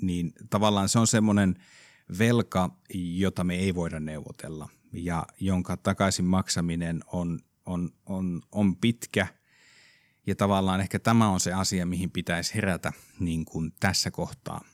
niin 0.00 0.32
tavallaan 0.50 0.88
se 0.88 0.98
on 0.98 1.06
semmoinen 1.06 1.54
velka, 2.18 2.70
jota 2.94 3.44
me 3.44 3.54
ei 3.54 3.74
voida 3.74 4.00
neuvotella 4.00 4.68
ja 4.92 5.26
jonka 5.40 5.76
takaisin 5.76 6.24
maksaminen 6.24 7.00
on, 7.06 7.38
on, 7.66 7.90
on, 8.06 8.42
on 8.52 8.76
pitkä– 8.76 9.26
ja 10.26 10.34
tavallaan 10.34 10.80
ehkä 10.80 10.98
tämä 10.98 11.28
on 11.28 11.40
se 11.40 11.52
asia, 11.52 11.86
mihin 11.86 12.10
pitäisi 12.10 12.54
herätä 12.54 12.92
niin 13.20 13.44
kuin 13.44 13.72
tässä 13.80 14.10
kohtaa. 14.10 14.64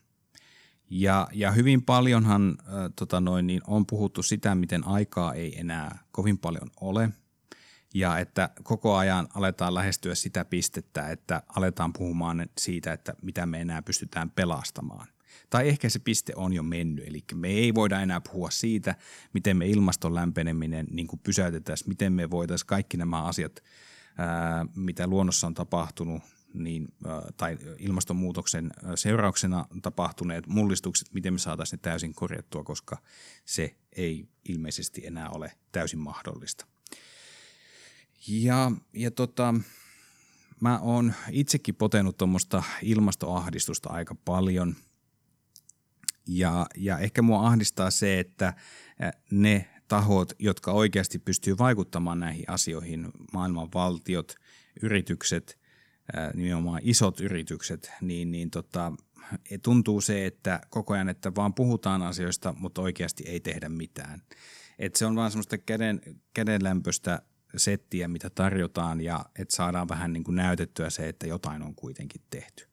Ja, 0.90 1.28
ja 1.32 1.50
hyvin 1.50 1.82
paljonhan 1.82 2.58
äh, 2.58 2.74
tota 2.96 3.20
noin, 3.20 3.46
niin 3.46 3.60
on 3.66 3.86
puhuttu 3.86 4.22
sitä, 4.22 4.54
miten 4.54 4.86
aikaa 4.86 5.34
ei 5.34 5.60
enää 5.60 5.98
kovin 6.12 6.38
paljon 6.38 6.70
ole. 6.80 7.10
Ja 7.94 8.18
että 8.18 8.50
koko 8.62 8.96
ajan 8.96 9.28
aletaan 9.34 9.74
lähestyä 9.74 10.14
sitä 10.14 10.44
pistettä, 10.44 11.10
että 11.10 11.42
aletaan 11.56 11.92
puhumaan 11.92 12.46
siitä, 12.58 12.92
että 12.92 13.14
mitä 13.22 13.46
me 13.46 13.60
enää 13.60 13.82
pystytään 13.82 14.30
pelastamaan. 14.30 15.06
Tai 15.50 15.68
ehkä 15.68 15.88
se 15.88 15.98
piste 15.98 16.32
on 16.36 16.52
jo 16.52 16.62
mennyt, 16.62 17.08
eli 17.08 17.24
me 17.34 17.48
ei 17.48 17.74
voida 17.74 18.00
enää 18.00 18.20
puhua 18.20 18.50
siitä, 18.50 18.94
miten 19.32 19.56
me 19.56 19.66
ilmaston 19.66 20.14
lämpeneminen 20.14 20.86
niin 20.90 21.08
pysäytetään, 21.22 21.78
miten 21.86 22.12
me 22.12 22.30
voitaisiin 22.30 22.66
kaikki 22.66 22.96
nämä 22.96 23.22
asiat– 23.22 23.60
mitä 24.76 25.06
luonnossa 25.06 25.46
on 25.46 25.54
tapahtunut, 25.54 26.22
niin, 26.54 26.88
tai 27.36 27.58
ilmastonmuutoksen 27.78 28.70
seurauksena 28.94 29.66
tapahtuneet 29.82 30.46
mullistukset, 30.46 31.14
miten 31.14 31.32
me 31.32 31.38
saataisiin 31.38 31.78
ne 31.78 31.82
täysin 31.82 32.14
korjattua, 32.14 32.64
koska 32.64 32.98
se 33.44 33.76
ei 33.92 34.28
ilmeisesti 34.48 35.06
enää 35.06 35.30
ole 35.30 35.52
täysin 35.72 36.00
mahdollista. 36.00 36.66
Ja, 38.28 38.72
ja 38.92 39.10
tota, 39.10 39.54
mä 40.60 40.78
oon 40.78 41.14
itsekin 41.30 41.74
potenut 41.74 42.16
tuommoista 42.16 42.62
ilmastoahdistusta 42.82 43.90
aika 43.90 44.14
paljon. 44.14 44.76
Ja, 46.26 46.66
ja 46.76 46.98
ehkä 46.98 47.22
mua 47.22 47.46
ahdistaa 47.46 47.90
se, 47.90 48.20
että 48.20 48.54
ne 49.30 49.79
tahot, 49.90 50.32
jotka 50.38 50.72
oikeasti 50.72 51.18
pystyy 51.18 51.58
vaikuttamaan 51.58 52.20
näihin 52.20 52.44
asioihin, 52.46 53.08
maailman 53.32 53.68
valtiot, 53.74 54.34
yritykset, 54.82 55.58
nimenomaan 56.34 56.80
isot 56.84 57.20
yritykset, 57.20 57.90
niin, 58.00 58.30
niin 58.30 58.50
tota, 58.50 58.92
e, 59.50 59.58
tuntuu 59.58 60.00
se, 60.00 60.26
että 60.26 60.60
koko 60.70 60.94
ajan, 60.94 61.08
että 61.08 61.34
vaan 61.34 61.54
puhutaan 61.54 62.02
asioista, 62.02 62.54
mutta 62.58 62.82
oikeasti 62.82 63.24
ei 63.26 63.40
tehdä 63.40 63.68
mitään. 63.68 64.22
Et 64.78 64.96
se 64.96 65.06
on 65.06 65.16
vaan 65.16 65.30
semmoista 65.30 65.58
käden, 65.58 66.00
kädenlämpöistä 66.34 67.22
settiä, 67.56 68.08
mitä 68.08 68.30
tarjotaan 68.30 69.00
ja 69.00 69.24
että 69.38 69.56
saadaan 69.56 69.88
vähän 69.88 70.12
niin 70.12 70.24
kuin 70.24 70.36
näytettyä 70.36 70.90
se, 70.90 71.08
että 71.08 71.26
jotain 71.26 71.62
on 71.62 71.74
kuitenkin 71.74 72.22
tehty. 72.30 72.69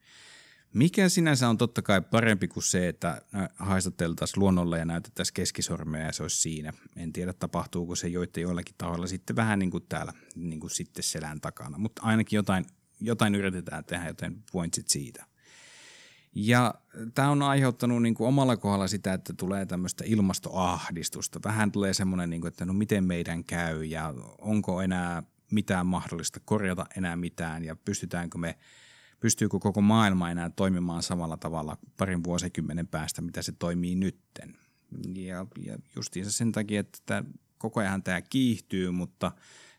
Mikä 0.74 1.10
sinänsä 1.10 1.50
on 1.50 1.58
totta 1.58 1.82
kai 1.82 2.02
parempi 2.02 2.48
kuin 2.48 2.64
se, 2.64 2.88
että 2.88 3.22
haistatteltaisiin 3.56 4.40
luonnolle 4.40 4.80
ja 4.80 4.86
näytettäisiin 4.86 5.34
keskisormeja 5.34 6.06
ja 6.06 6.12
se 6.12 6.24
olisi 6.24 6.38
siinä. 6.38 6.74
En 6.96 7.14
tiedä, 7.14 7.34
tapahtuuko 7.34 7.96
se 7.96 8.08
joiden 8.08 8.42
joillakin 8.42 8.76
tahoilla 8.78 9.08
sitten 9.08 9.36
vähän 9.36 9.60
niin 9.60 9.72
kuin 9.72 9.86
täällä 9.90 10.14
niin 10.36 10.60
kuin 10.60 10.72
sitten 10.72 11.04
selän 11.04 11.42
takana, 11.42 11.78
mutta 11.78 12.02
ainakin 12.02 12.38
jotain, 12.38 12.66
jotain 13.02 13.36
yritetään 13.36 13.86
tehdä, 13.86 14.08
joten 14.08 14.44
pointsit 14.52 14.88
siitä. 14.88 15.26
Ja 16.36 16.74
tämä 17.16 17.30
on 17.30 17.42
aiheuttanut 17.42 18.02
niin 18.02 18.16
kuin 18.16 18.28
omalla 18.28 18.58
kohdalla 18.58 18.88
sitä, 18.88 19.14
että 19.14 19.34
tulee 19.34 19.66
tämmöistä 19.66 20.04
ilmastoahdistusta. 20.08 21.40
Vähän 21.44 21.72
tulee 21.72 21.94
semmoinen, 21.94 22.30
niin 22.30 22.42
kuin, 22.42 22.50
että 22.50 22.66
no 22.66 22.74
miten 22.74 23.04
meidän 23.04 23.44
käy 23.44 23.84
ja 23.84 24.14
onko 24.38 24.82
enää 24.82 25.24
mitään 25.52 25.88
mahdollista 25.88 26.40
korjata 26.46 26.86
enää 26.98 27.16
mitään 27.16 27.64
ja 27.64 27.76
pystytäänkö 27.76 28.38
me– 28.38 28.58
pystyykö 29.20 29.60
koko 29.60 29.82
maailma 29.82 30.32
enää 30.32 30.50
toimimaan 30.50 31.04
samalla 31.04 31.38
tavalla 31.38 31.78
parin 31.98 32.24
vuosikymmenen 32.24 32.88
päästä, 32.88 33.22
mitä 33.22 33.42
se 33.42 33.52
toimii 33.52 33.96
nytten. 33.96 34.58
Ja, 35.16 35.46
ja 35.66 35.78
justiinsa 35.96 36.32
sen 36.32 36.52
takia, 36.52 36.80
että 36.80 37.00
tämä, 37.06 37.24
koko 37.58 37.80
ajan 37.80 38.04
tämä 38.04 38.22
kiihtyy, 38.22 38.92
mutta 38.92 39.32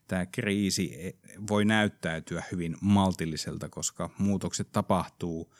tämä 0.09 0.26
kriisi 0.26 1.16
voi 1.49 1.64
näyttäytyä 1.64 2.42
hyvin 2.52 2.76
maltilliselta, 2.80 3.68
koska 3.68 4.11
muutokset 4.18 4.73
tapahtuu 4.73 5.54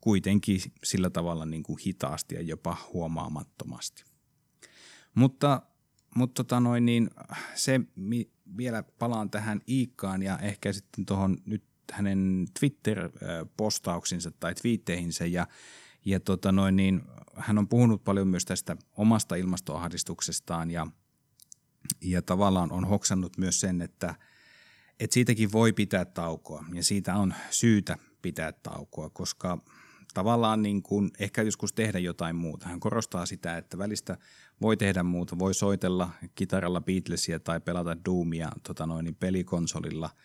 kuitenkin 0.00 0.60
sillä 0.84 1.10
tavalla 1.10 1.46
niin 1.46 1.62
kuin 1.62 1.78
hitaasti 1.86 2.34
ja 2.34 2.42
jopa 2.42 2.76
huomaamattomasti. 2.92 4.04
Mutta, 5.14 5.62
mutta 6.16 6.44
tota 6.44 6.60
noin, 6.60 6.86
niin 6.86 7.10
se 7.54 7.80
vielä 8.56 8.82
palaan 8.82 9.30
tähän 9.30 9.60
Iikkaan 9.68 10.22
ja 10.22 10.38
ehkä 10.38 10.72
sitten 10.72 11.06
tuohon 11.06 11.38
nyt 11.46 11.71
hänen 11.92 12.46
Twitter-postauksinsa 12.60 14.30
tai 14.30 14.54
twiitteihinsä. 14.54 15.26
Ja, 15.26 15.46
ja 16.04 16.20
tota 16.20 16.52
noin, 16.52 16.76
niin 16.76 17.02
hän 17.36 17.58
on 17.58 17.68
puhunut 17.68 18.04
paljon 18.04 18.28
myös 18.28 18.44
tästä 18.44 18.76
omasta 18.96 19.34
ilmastoahdistuksestaan 19.34 20.70
ja, 20.70 20.86
ja 22.00 22.22
tavallaan 22.22 22.72
on 22.72 22.84
hoksannut 22.84 23.38
myös 23.38 23.60
sen, 23.60 23.82
että, 23.82 24.14
että 25.00 25.14
siitäkin 25.14 25.52
voi 25.52 25.72
pitää 25.72 26.04
taukoa 26.04 26.64
ja 26.74 26.84
siitä 26.84 27.14
on 27.14 27.34
syytä 27.50 27.98
pitää 28.22 28.52
taukoa, 28.52 29.10
koska 29.10 29.58
tavallaan 30.14 30.62
niin 30.62 30.82
kuin 30.82 31.10
ehkä 31.18 31.42
joskus 31.42 31.72
tehdä 31.72 31.98
jotain 31.98 32.36
muuta. 32.36 32.68
Hän 32.68 32.80
korostaa 32.80 33.26
sitä, 33.26 33.56
että 33.56 33.78
välistä 33.78 34.18
voi 34.62 34.76
tehdä 34.76 35.02
muuta, 35.02 35.38
voi 35.38 35.54
soitella 35.54 36.10
kitaralla 36.34 36.80
Beatlesia 36.80 37.40
tai 37.40 37.60
pelata 37.60 38.04
Doomia 38.04 38.48
tota 38.62 38.86
noin, 38.86 39.16
pelikonsolilla– 39.20 40.10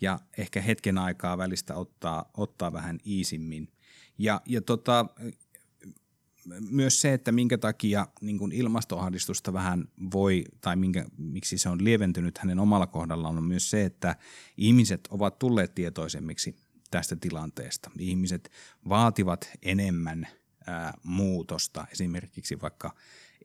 ja 0.00 0.18
ehkä 0.38 0.60
hetken 0.60 0.98
aikaa 0.98 1.38
välistä 1.38 1.74
ottaa, 1.74 2.30
ottaa 2.36 2.72
vähän 2.72 2.98
iisimmin. 3.06 3.68
Ja, 4.18 4.40
ja 4.46 4.62
tota, 4.62 5.06
myös 6.70 7.00
se, 7.00 7.12
että 7.12 7.32
minkä 7.32 7.58
takia 7.58 8.06
niin 8.20 8.38
kuin 8.38 8.52
ilmastoahdistusta 8.52 9.52
vähän 9.52 9.88
voi, 10.12 10.44
tai 10.60 10.76
minkä, 10.76 11.04
miksi 11.18 11.58
se 11.58 11.68
on 11.68 11.84
lieventynyt 11.84 12.38
hänen 12.38 12.58
omalla 12.58 12.86
kohdallaan, 12.86 13.38
on 13.38 13.44
myös 13.44 13.70
se, 13.70 13.84
että 13.84 14.16
ihmiset 14.56 15.08
ovat 15.10 15.38
tulleet 15.38 15.74
tietoisemmiksi 15.74 16.56
tästä 16.90 17.16
tilanteesta. 17.16 17.90
Ihmiset 17.98 18.50
vaativat 18.88 19.50
enemmän 19.62 20.28
ää, 20.66 20.94
muutosta, 21.02 21.86
esimerkiksi 21.92 22.60
vaikka 22.60 22.94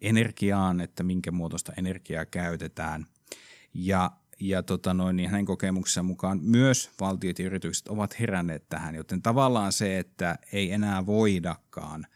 energiaan, 0.02 0.82
että 0.82 1.04
minkä 1.04 1.32
muotoista 1.32 1.74
energiaa 1.78 2.26
käytetään. 2.26 3.06
Ja, 3.74 4.12
ja 4.50 4.64
tota 4.64 4.94
noin, 4.94 5.16
niin 5.16 5.30
hänen 5.30 5.46
kokemuksensa 5.46 6.04
mukaan 6.04 6.40
myös 6.42 6.92
valtiot 7.00 7.40
ja 7.40 7.46
yritykset 7.46 7.88
ovat 7.88 8.20
heränneet 8.20 8.70
tähän, 8.70 8.96
joten 8.96 9.22
tavallaan 9.22 9.72
se, 9.72 10.00
että 10.00 10.40
ei 10.54 10.72
enää 10.72 11.06
voidakaan 11.06 12.08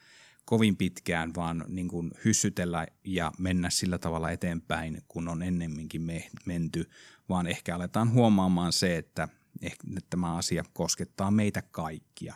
kovin 0.46 0.78
pitkään, 0.78 1.36
vaan 1.36 1.66
niin 1.68 1.88
kuin 1.88 2.12
hyssytellä 2.26 2.88
ja 3.04 3.32
mennä 3.40 3.70
sillä 3.70 3.98
tavalla 3.98 4.32
eteenpäin, 4.32 5.02
kun 5.08 5.28
on 5.28 5.44
ennemminkin 5.44 6.02
me, 6.02 6.30
menty, 6.46 6.90
vaan 7.30 7.48
ehkä 7.48 7.76
aletaan 7.76 8.14
huomaamaan 8.14 8.74
se, 8.74 8.98
että, 8.98 9.28
että 9.62 9.84
tämä 10.10 10.36
asia 10.36 10.64
koskettaa 10.74 11.32
meitä 11.32 11.62
kaikkia. 11.72 12.36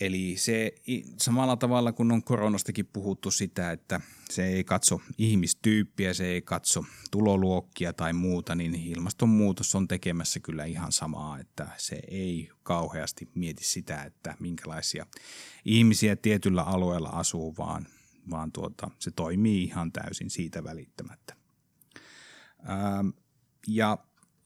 Eli 0.00 0.34
se 0.36 0.74
samalla 1.22 1.56
tavalla 1.56 1.92
kun 1.92 2.12
on 2.12 2.22
koronastakin 2.22 2.86
puhuttu 2.86 3.30
sitä, 3.30 3.72
että 3.72 4.00
se 4.30 4.46
ei 4.46 4.64
katso 4.64 5.00
ihmistyyppiä, 5.18 6.14
se 6.14 6.26
ei 6.26 6.42
katso 6.42 6.84
tuloluokkia 7.10 7.92
tai 7.92 8.12
muuta, 8.12 8.54
niin 8.54 8.74
ilmastonmuutos 8.74 9.74
on 9.74 9.88
tekemässä 9.88 10.40
kyllä 10.40 10.64
ihan 10.64 10.92
samaa, 10.92 11.38
että 11.38 11.68
se 11.76 12.00
ei 12.08 12.50
kauheasti 12.62 13.28
mieti 13.34 13.64
sitä, 13.64 14.02
että 14.02 14.36
minkälaisia 14.40 15.06
ihmisiä 15.64 16.16
tietyllä 16.16 16.62
alueella 16.62 17.08
asuu, 17.08 17.54
vaan, 17.58 17.86
vaan 18.30 18.52
tuota, 18.52 18.90
se 18.98 19.10
toimii 19.10 19.64
ihan 19.64 19.92
täysin 19.92 20.30
siitä 20.30 20.64
välittämättä. 20.64 21.36
Ää, 22.62 23.04
ja 23.66 23.98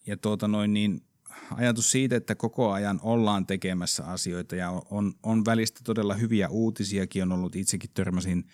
ja 0.08 0.16
tuota 0.16 0.48
noin, 0.48 0.72
niin 0.72 1.07
ajatus 1.54 1.90
siitä, 1.90 2.16
että 2.16 2.34
koko 2.34 2.72
ajan 2.72 3.00
ollaan 3.02 3.46
tekemässä 3.46 4.04
asioita 4.04 4.56
ja 4.56 4.82
on, 4.90 5.12
on 5.22 5.44
välistä 5.44 5.80
todella 5.84 6.14
hyviä 6.14 6.48
uutisiakin 6.48 7.22
on 7.22 7.32
ollut. 7.32 7.56
Itsekin 7.56 7.90
törmäsin 7.94 8.44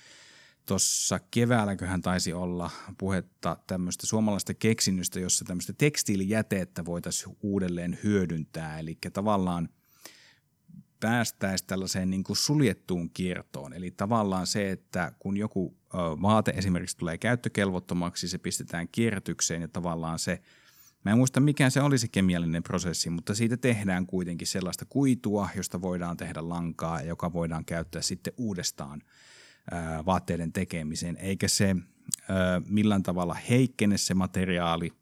tuossa 0.67 1.21
keväälläköhän 1.31 2.03
taisi 2.03 2.33
olla 2.33 2.71
puhetta 2.99 3.57
tämmöistä 3.67 4.07
suomalaista 4.07 4.55
keksinnöstä, 4.55 5.21
jossa 5.21 5.45
tämmöistä 5.45 5.73
tekstiilijätettä 5.73 6.85
voitaisiin 6.85 7.37
uudelleen 7.43 7.99
hyödyntää. 8.03 8.79
Eli 8.79 8.99
tavallaan 9.13 9.69
päästäisiin 11.01 11.67
tällaiseen 11.67 12.11
niin 12.11 12.25
kuin 12.25 12.37
suljettuun 12.37 13.11
kiertoon. 13.11 13.73
Eli 13.73 13.91
tavallaan 13.91 14.47
se, 14.47 14.71
että 14.71 15.13
kun 15.19 15.37
joku 15.37 15.77
vaate 16.23 16.53
esimerkiksi 16.57 16.97
tulee 16.97 17.19
käyttökelvottomaksi, 17.19 18.29
se 18.29 18.39
pistetään 18.39 18.89
kierrätykseen 18.89 19.63
ja 19.63 19.69
tavallaan 19.69 20.19
se– 20.19 20.41
Mä 21.05 21.11
en 21.11 21.19
muista 21.19 21.41
mikä 21.41 21.71
se 21.71 21.83
oli 21.83 21.99
se 21.99 22.09
kemiallinen 22.09 22.63
prosessi, 22.63 23.11
mutta 23.11 23.35
siitä 23.35 23.57
tehdään 23.57 24.07
kuitenkin 24.07 24.47
sellaista 24.47 24.85
kuitua, 24.85 25.49
josta 25.57 25.81
voidaan 25.81 26.17
tehdä 26.17 26.49
lankaa, 26.49 27.03
joka 27.03 27.33
voidaan 27.33 27.65
käyttää 27.65 28.03
sitten 28.03 28.33
uudestaan 28.37 29.03
ää, 29.71 30.05
vaatteiden 30.05 30.53
tekemiseen, 30.53 31.17
eikä 31.17 31.49
se 31.49 31.77
ää, 32.29 32.63
millään 32.67 33.03
tavalla 33.03 33.35
heikkene 33.35 33.99
se 33.99 34.15
materiaali, 34.15 34.93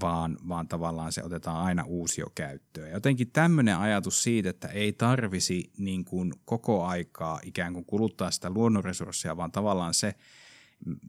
vaan, 0.00 0.38
vaan 0.48 0.68
tavallaan 0.68 1.12
se 1.12 1.22
otetaan 1.22 1.56
aina 1.56 1.84
uusio 1.84 2.26
käyttöön. 2.34 2.90
Jotenkin 2.90 3.30
tämmöinen 3.30 3.76
ajatus 3.76 4.22
siitä, 4.22 4.50
että 4.50 4.68
ei 4.68 4.92
tarvisi 4.92 5.72
niin 5.78 6.04
kuin 6.04 6.32
koko 6.44 6.84
aikaa 6.86 7.40
ikään 7.42 7.72
kuin 7.72 7.84
kuluttaa 7.84 8.30
sitä 8.30 8.50
luonnonresursseja, 8.50 9.36
vaan 9.36 9.52
tavallaan 9.52 9.94
se, 9.94 10.14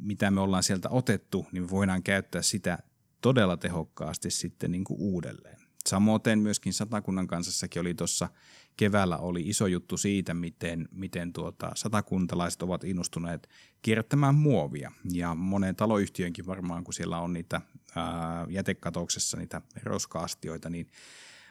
mitä 0.01 0.31
me 0.31 0.41
ollaan 0.41 0.63
sieltä 0.63 0.89
otettu, 0.89 1.47
niin 1.51 1.63
me 1.63 1.69
voidaan 1.69 2.03
käyttää 2.03 2.41
sitä 2.41 2.79
todella 3.21 3.57
tehokkaasti 3.57 4.31
sitten 4.31 4.71
niin 4.71 4.83
kuin 4.83 4.99
uudelleen. 4.99 5.59
Samoin 5.87 6.21
myöskin 6.35 6.73
Satakunnan 6.73 7.27
kansassakin 7.27 7.79
oli 7.79 7.93
tuossa 7.93 8.29
keväällä 8.77 9.17
oli 9.17 9.41
iso 9.41 9.67
juttu 9.67 9.97
siitä, 9.97 10.33
miten, 10.33 10.89
miten 10.91 11.33
tuota, 11.33 11.71
satakuntalaiset 11.75 12.61
ovat 12.61 12.83
innostuneet 12.83 13.49
kierrättämään 13.81 14.35
muovia. 14.35 14.91
Ja 15.13 15.35
monen 15.35 15.75
taloyhtiönkin 15.75 16.45
varmaan, 16.45 16.83
kun 16.83 16.93
siellä 16.93 17.19
on 17.19 17.33
niitä 17.33 17.61
ää, 17.95 18.45
jätekatoksessa 18.49 19.37
niitä 19.37 19.61
roskaastioita, 19.83 20.69
niin 20.69 20.87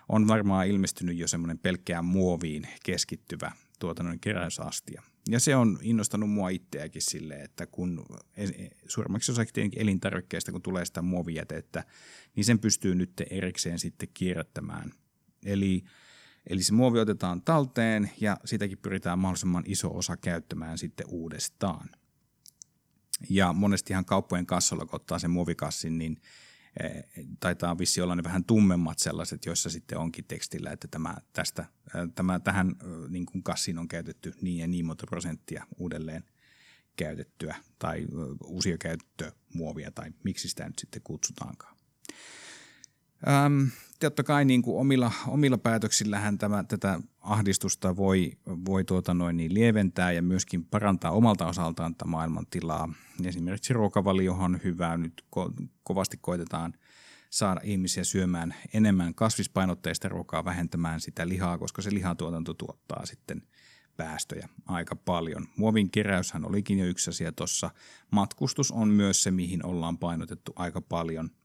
on 0.09 0.29
varmaan 0.29 0.67
ilmestynyt 0.67 1.17
jo 1.17 1.29
semmoinen 1.29 1.59
pelkkään 1.59 2.05
muoviin 2.05 2.69
keskittyvä 2.85 3.53
tuotannon 3.79 4.21
keräysastia. 4.21 5.03
Ja 5.31 5.41
se 5.41 5.57
on 5.57 5.79
innostanut 5.83 6.31
mua 6.31 6.49
itseäkin 6.49 7.03
silleen, 7.03 7.45
että 7.45 7.67
kun 7.67 8.07
suurimmaksi 8.89 9.33
osaksi 9.33 9.55
tietenkin 9.55 9.83
elintarvikkeista, 9.83 10.53
kun 10.53 10.63
tulee 10.63 10.85
sitä 10.85 11.03
muovijätettä, 11.03 11.85
niin 12.37 12.45
sen 12.45 12.59
pystyy 12.59 12.95
nyt 12.95 13.13
erikseen 13.31 13.79
sitten 13.79 14.09
kierrättämään. 14.15 14.93
Eli, 15.45 15.85
eli 16.47 16.63
se 16.63 16.73
muovi 16.73 16.99
otetaan 16.99 17.43
talteen 17.43 18.11
ja 18.21 18.37
sitäkin 18.45 18.79
pyritään 18.79 19.19
mahdollisimman 19.19 19.65
iso 19.67 19.97
osa 19.97 20.17
käyttämään 20.17 20.79
sitten 20.79 21.07
uudestaan. 21.09 21.91
Ja 23.31 23.53
monestihan 23.53 24.05
kauppojen 24.05 24.47
kassolla, 24.47 24.87
kun 24.87 24.97
ottaa 24.97 25.19
sen 25.19 25.31
muovikassin, 25.31 25.99
niin 25.99 26.21
taitaa 27.41 27.79
vissi 27.79 28.01
olla 28.01 28.17
ne 28.17 28.25
vähän 28.25 28.45
tummemmat 28.45 28.99
sellaiset, 28.99 29.47
joissa 29.47 29.71
sitten 29.71 29.99
onkin 29.99 30.25
tekstillä, 30.25 30.71
että 30.71 30.89
tämä, 30.89 31.15
tästä, 31.33 31.65
tämä, 32.15 32.41
tähän 32.41 32.75
niin 33.09 33.27
kuin 33.27 33.43
kassiin 33.43 33.79
on 33.79 33.89
käytetty 33.89 34.35
niin 34.41 34.59
ja 34.59 34.67
niin 34.67 34.87
monta 34.87 35.07
prosenttia 35.07 35.67
uudelleen 35.79 36.25
käytettyä 36.97 37.57
tai 37.79 38.07
uusia 38.45 38.79
käyttömuovia 38.79 39.91
tai 39.91 40.13
miksi 40.25 40.49
sitä 40.49 40.67
nyt 40.67 40.79
sitten 40.79 41.03
kutsutaankaan. 41.03 41.78
Ähm, 43.29 43.65
totta 44.01 44.23
kai 44.23 44.45
niin 44.45 44.63
kuin 44.63 44.81
omilla, 44.81 45.13
omilla 45.27 45.59
päätöksillähän 45.59 46.39
tämä, 46.39 46.65
tätä 46.65 47.01
ahdistusta 47.21 47.97
voi, 47.97 48.33
voi 48.47 48.85
tuota 48.85 49.15
noin 49.15 49.37
niin 49.37 49.55
lieventää 49.55 50.13
ja 50.13 50.23
myöskin 50.23 50.65
parantaa 50.65 51.11
omalta 51.11 51.47
osaltaan 51.47 51.95
tätä 51.95 52.05
maailman 52.05 52.47
tilaa. 52.51 52.93
Esimerkiksi 53.25 53.73
ruokavaliohan 53.73 54.55
on 54.55 54.61
hyvä. 54.65 54.97
Nyt 54.97 55.25
ko- 55.37 55.67
kovasti 55.83 56.17
koitetaan 56.21 56.75
saada 57.31 57.61
ihmisiä 57.65 58.05
syömään 58.05 58.55
enemmän 58.73 59.15
kasvispainotteista 59.15 60.09
ruokaa, 60.09 60.45
vähentämään 60.45 61.01
sitä 61.01 61.29
lihaa, 61.29 61.59
koska 61.59 61.83
se 61.83 61.95
lihatuotanto 61.95 62.55
tuottaa 62.55 63.07
sitten 63.07 63.43
päästöjä 63.97 64.49
aika 64.67 64.97
paljon. 64.97 65.47
Muovin 65.57 65.91
keräyshän 65.91 66.45
olikin 66.45 66.79
jo 66.79 66.87
yksi 66.87 67.11
asia 67.11 67.33
tuossa. 67.33 67.71
Matkustus 68.11 68.71
on 68.71 68.89
myös 68.89 69.23
se, 69.23 69.31
mihin 69.31 69.67
ollaan 69.67 69.99
painotettu 69.99 70.53
aika 70.57 70.81
paljon– 70.81 71.31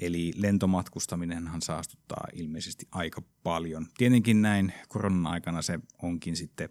Eli 0.00 0.32
lentomatkustaminenhan 0.36 1.62
saastuttaa 1.62 2.26
ilmeisesti 2.32 2.86
aika 2.90 3.22
paljon. 3.42 3.86
Tietenkin 3.98 4.42
näin 4.42 4.72
koronan 4.88 5.26
aikana 5.26 5.62
se 5.62 5.80
onkin 6.02 6.36
sitten 6.36 6.68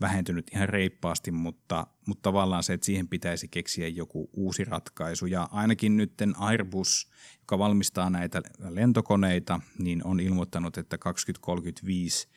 vähentynyt 0.00 0.46
ihan 0.54 0.68
reippaasti, 0.68 1.30
mutta, 1.30 1.86
mutta 2.06 2.22
tavallaan 2.22 2.62
se, 2.62 2.72
että 2.72 2.84
siihen 2.86 3.08
pitäisi 3.08 3.48
keksiä 3.48 3.88
joku 3.88 4.30
uusi 4.32 4.64
ratkaisu. 4.64 5.26
Ja 5.26 5.48
ainakin 5.50 5.96
nyt 5.96 6.12
Airbus, 6.36 7.10
joka 7.40 7.58
valmistaa 7.58 8.10
näitä 8.10 8.42
lentokoneita, 8.68 9.60
niin 9.78 10.06
on 10.06 10.20
ilmoittanut, 10.20 10.78
että 10.78 10.98
2035 10.98 12.28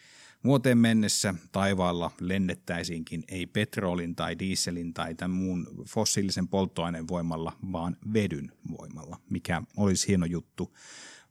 Vuoteen 0.43 0.77
mennessä 0.77 1.33
taivaalla 1.51 2.11
lennettäisiinkin 2.19 3.23
ei 3.27 3.45
petrolin 3.45 4.15
tai 4.15 4.39
dieselin 4.39 4.93
tai 4.93 5.15
tämän 5.15 5.37
muun 5.37 5.67
fossiilisen 5.89 6.47
polttoaineen 6.47 7.07
voimalla, 7.07 7.53
vaan 7.71 7.97
vedyn 8.13 8.51
voimalla, 8.71 9.17
mikä 9.29 9.61
olisi 9.77 10.07
hieno 10.07 10.25
juttu. 10.25 10.77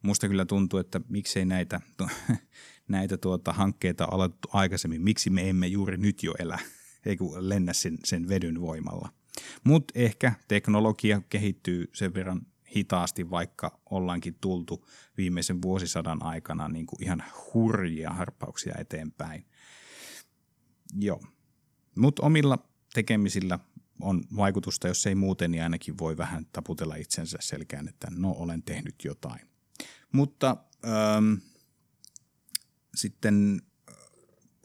Musta 0.02 0.28
kyllä 0.28 0.44
tuntuu, 0.44 0.78
että 0.78 1.00
miksei 1.08 1.44
näitä, 1.44 1.80
näitä 2.88 3.16
tuota 3.16 3.52
hankkeita 3.52 4.08
alettu 4.10 4.48
aikaisemmin, 4.52 5.02
miksi 5.02 5.30
me 5.30 5.50
emme 5.50 5.66
juuri 5.66 5.96
nyt 5.96 6.22
jo 6.22 6.34
elä, 6.38 6.58
ei 7.06 7.16
kun 7.16 7.48
lennä 7.48 7.72
sen, 7.72 7.98
sen 8.04 8.28
vedyn 8.28 8.60
voimalla. 8.60 9.08
Mutta 9.64 9.92
ehkä 9.94 10.32
teknologia 10.48 11.22
kehittyy 11.28 11.90
sen 11.94 12.14
verran 12.14 12.40
hitaasti, 12.76 13.30
vaikka 13.30 13.80
ollaankin 13.90 14.36
tultu 14.40 14.88
viimeisen 15.16 15.62
vuosisadan 15.62 16.22
aikana 16.22 16.68
niin 16.68 16.86
kuin 16.86 17.02
ihan 17.02 17.22
hurjia 17.54 18.10
harppauksia 18.10 18.74
eteenpäin. 18.78 19.46
Joo. 21.00 21.22
Mutta 21.96 22.22
omilla 22.22 22.58
tekemisillä 22.94 23.58
on 24.00 24.24
vaikutusta, 24.36 24.88
jos 24.88 25.06
ei 25.06 25.14
muuten, 25.14 25.50
niin 25.50 25.62
ainakin 25.62 25.98
voi 25.98 26.16
vähän 26.16 26.46
taputella 26.52 26.94
itsensä 26.94 27.38
selkään, 27.40 27.88
että 27.88 28.08
no 28.10 28.30
olen 28.30 28.62
tehnyt 28.62 28.94
jotain. 29.04 29.48
Mutta 30.12 30.56
ähm, 30.84 31.34
sitten 32.94 33.62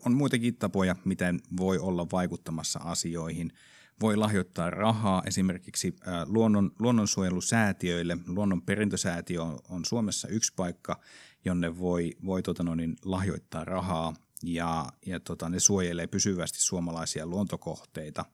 on 0.05 0.13
muitakin 0.13 0.55
tapoja, 0.55 0.95
miten 1.05 1.39
voi 1.57 1.79
olla 1.79 2.07
vaikuttamassa 2.11 2.79
asioihin– 2.79 3.51
voi 4.01 4.17
lahjoittaa 4.17 4.69
rahaa 4.69 5.23
esimerkiksi 5.25 5.95
luonnon, 6.25 6.71
luonnonsuojelusäätiöille. 6.79 8.17
Luonnon 8.27 8.61
perintösäätiö 8.61 9.43
on, 9.43 9.59
on 9.69 9.85
Suomessa 9.85 10.27
yksi 10.27 10.53
paikka, 10.55 10.99
jonne 11.45 11.79
voi, 11.79 12.11
voi 12.25 12.43
tota 12.43 12.63
no, 12.63 12.75
niin, 12.75 12.95
lahjoittaa 13.05 13.65
rahaa 13.65 14.13
ja, 14.43 14.85
ja 15.05 15.19
tota, 15.19 15.49
ne 15.49 15.59
suojelee 15.59 16.07
pysyvästi 16.07 16.61
suomalaisia 16.61 17.25
luontokohteita, 17.25 18.25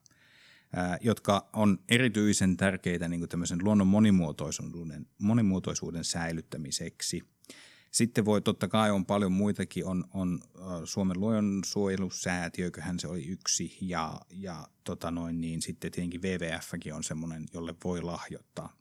ää, 0.76 0.98
jotka 1.00 1.48
on 1.52 1.78
erityisen 1.88 2.56
tärkeitä 2.56 3.08
niin 3.08 3.20
kuin 3.20 3.62
luonnon 3.62 3.86
monimuotoisuuden, 3.86 5.06
monimuotoisuuden 5.18 6.04
säilyttämiseksi– 6.04 7.22
sitten 7.98 8.24
voi, 8.24 8.40
totta 8.40 8.68
kai 8.68 8.90
on 8.90 9.06
paljon 9.06 9.32
muitakin, 9.32 9.86
on, 9.86 10.04
on 10.14 10.40
Suomen 10.84 11.20
luonnonsuojelusäätiököhän 11.20 12.98
se 12.98 13.08
oli 13.08 13.26
yksi, 13.26 13.78
ja, 13.80 14.20
ja 14.30 14.68
tota 14.84 15.10
noin, 15.10 15.40
niin 15.40 15.62
sitten 15.62 15.92
tietenkin 15.92 16.22
WWFkin 16.22 16.94
on 16.94 17.04
semmoinen, 17.04 17.46
jolle 17.54 17.74
voi 17.84 18.02
lahjoittaa. 18.02 18.72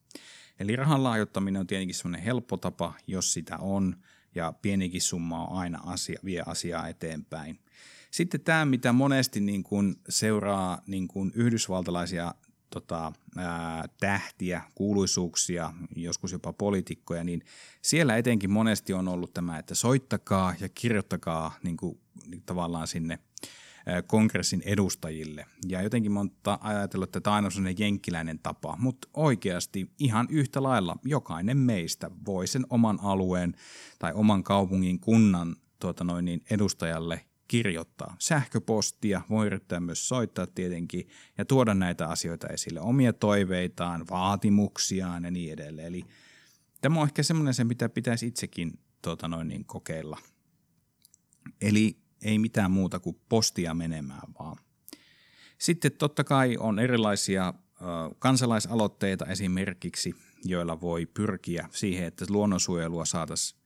Eli 0.60 0.76
rahan 0.76 1.04
lahjoittaminen 1.04 1.60
on 1.60 1.68
tietenkin 1.68 1.96
semmoinen 1.96 2.22
helppo 2.22 2.58
tapa, 2.58 2.94
jos 3.08 3.34
sitä 3.34 3.58
on, 3.58 3.96
ja 4.36 4.54
pienikin 4.62 5.02
summa 5.02 5.48
on 5.48 5.58
aina 5.58 5.80
asia, 5.86 6.20
vie 6.26 6.44
asiaa 6.46 6.88
eteenpäin. 6.88 7.60
Sitten 8.12 8.42
tämä, 8.42 8.66
mitä 8.66 8.94
monesti 8.94 9.40
niin 9.40 9.64
kuin 9.64 9.96
seuraa 10.10 10.82
niin 10.88 11.08
kuin 11.08 11.32
yhdysvaltalaisia 11.36 12.34
tota, 12.82 13.12
ää, 13.38 13.86
tähtiä, 14.00 14.62
kuuluisuuksia, 14.76 15.74
joskus 15.96 16.32
jopa 16.32 16.54
poliitikkoja, 16.54 17.24
niin 17.24 17.42
siellä 17.82 18.18
etenkin 18.18 18.52
monesti 18.52 18.94
on 18.94 19.08
ollut 19.08 19.34
tämä, 19.34 19.60
että 19.60 19.76
soittakaa 19.76 20.56
ja 20.60 20.70
kirjoittakaa 20.70 21.56
niin 21.64 21.78
kuin, 21.78 22.00
niin 22.28 22.44
tavallaan 22.46 22.88
sinne 22.88 23.20
kongressin 24.08 24.62
edustajille. 24.66 25.46
Ja 25.68 25.82
jotenkin 25.82 26.18
oon 26.18 26.32
ajatellut, 26.60 27.08
että 27.08 27.22
tämä 27.22 27.36
on 27.36 27.46
aina 27.46 27.72
jenkkiläinen 27.78 28.40
tapa, 28.40 28.78
mutta 28.80 29.08
oikeasti 29.14 29.92
ihan 30.00 30.28
yhtä 30.30 30.64
lailla 30.64 30.96
jokainen 31.06 31.58
meistä 31.58 32.12
voi 32.26 32.48
sen 32.48 32.66
oman 32.70 33.00
alueen 33.02 33.54
tai 34.00 34.12
oman 34.14 34.44
kaupungin 34.44 35.00
kunnan 35.00 35.56
tuota 35.80 36.04
noin, 36.04 36.26
niin 36.26 36.42
edustajalle 36.50 37.26
kirjoittaa. 37.48 38.16
Sähköpostia 38.20 39.22
voi 39.30 39.46
yrittää 39.46 39.80
myös 39.80 40.08
soittaa 40.08 40.48
tietenkin 40.48 41.08
ja 41.38 41.46
tuoda 41.46 41.74
näitä 41.74 42.08
asioita 42.08 42.48
esille, 42.48 42.82
omia 42.82 43.14
toiveitaan, 43.14 44.06
vaatimuksiaan 44.10 45.24
ja 45.24 45.32
niin 45.32 45.54
edelleen. 45.54 45.88
Eli 45.88 46.06
tämä 46.82 47.00
on 47.00 47.08
ehkä 47.08 47.24
semmoinen 47.24 47.54
se, 47.54 47.64
mitä 47.64 47.90
pitäisi 47.90 48.28
itsekin 48.28 48.80
tuota 49.02 49.28
noin, 49.28 49.48
niin 49.48 49.66
kokeilla. 49.66 50.18
Eli 51.62 51.98
ei 52.22 52.40
mitään 52.40 52.72
muuta 52.72 53.00
kuin 53.00 53.20
postia 53.30 53.74
menemään 53.74 54.34
vaan. 54.40 54.58
Sitten 55.58 55.92
totta 55.92 56.24
kai 56.24 56.58
on 56.60 56.80
erilaisia 56.80 57.54
kansalaisaloitteita 58.20 59.26
esimerkiksi, 59.26 60.16
joilla 60.44 60.82
voi 60.82 61.06
pyrkiä 61.06 61.70
siihen, 61.72 62.08
että 62.08 62.26
luonnonsuojelua 62.30 63.06
saataisiin 63.06 63.62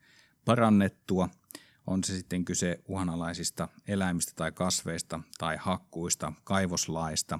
parannettua– 0.45 1.29
on 1.87 2.03
se 2.03 2.17
sitten 2.17 2.45
kyse 2.45 2.79
uhanalaisista 2.87 3.67
eläimistä 3.87 4.31
tai 4.35 4.51
kasveista 4.51 5.19
tai 5.37 5.57
hakkuista, 5.59 6.33
kaivoslaista 6.43 7.39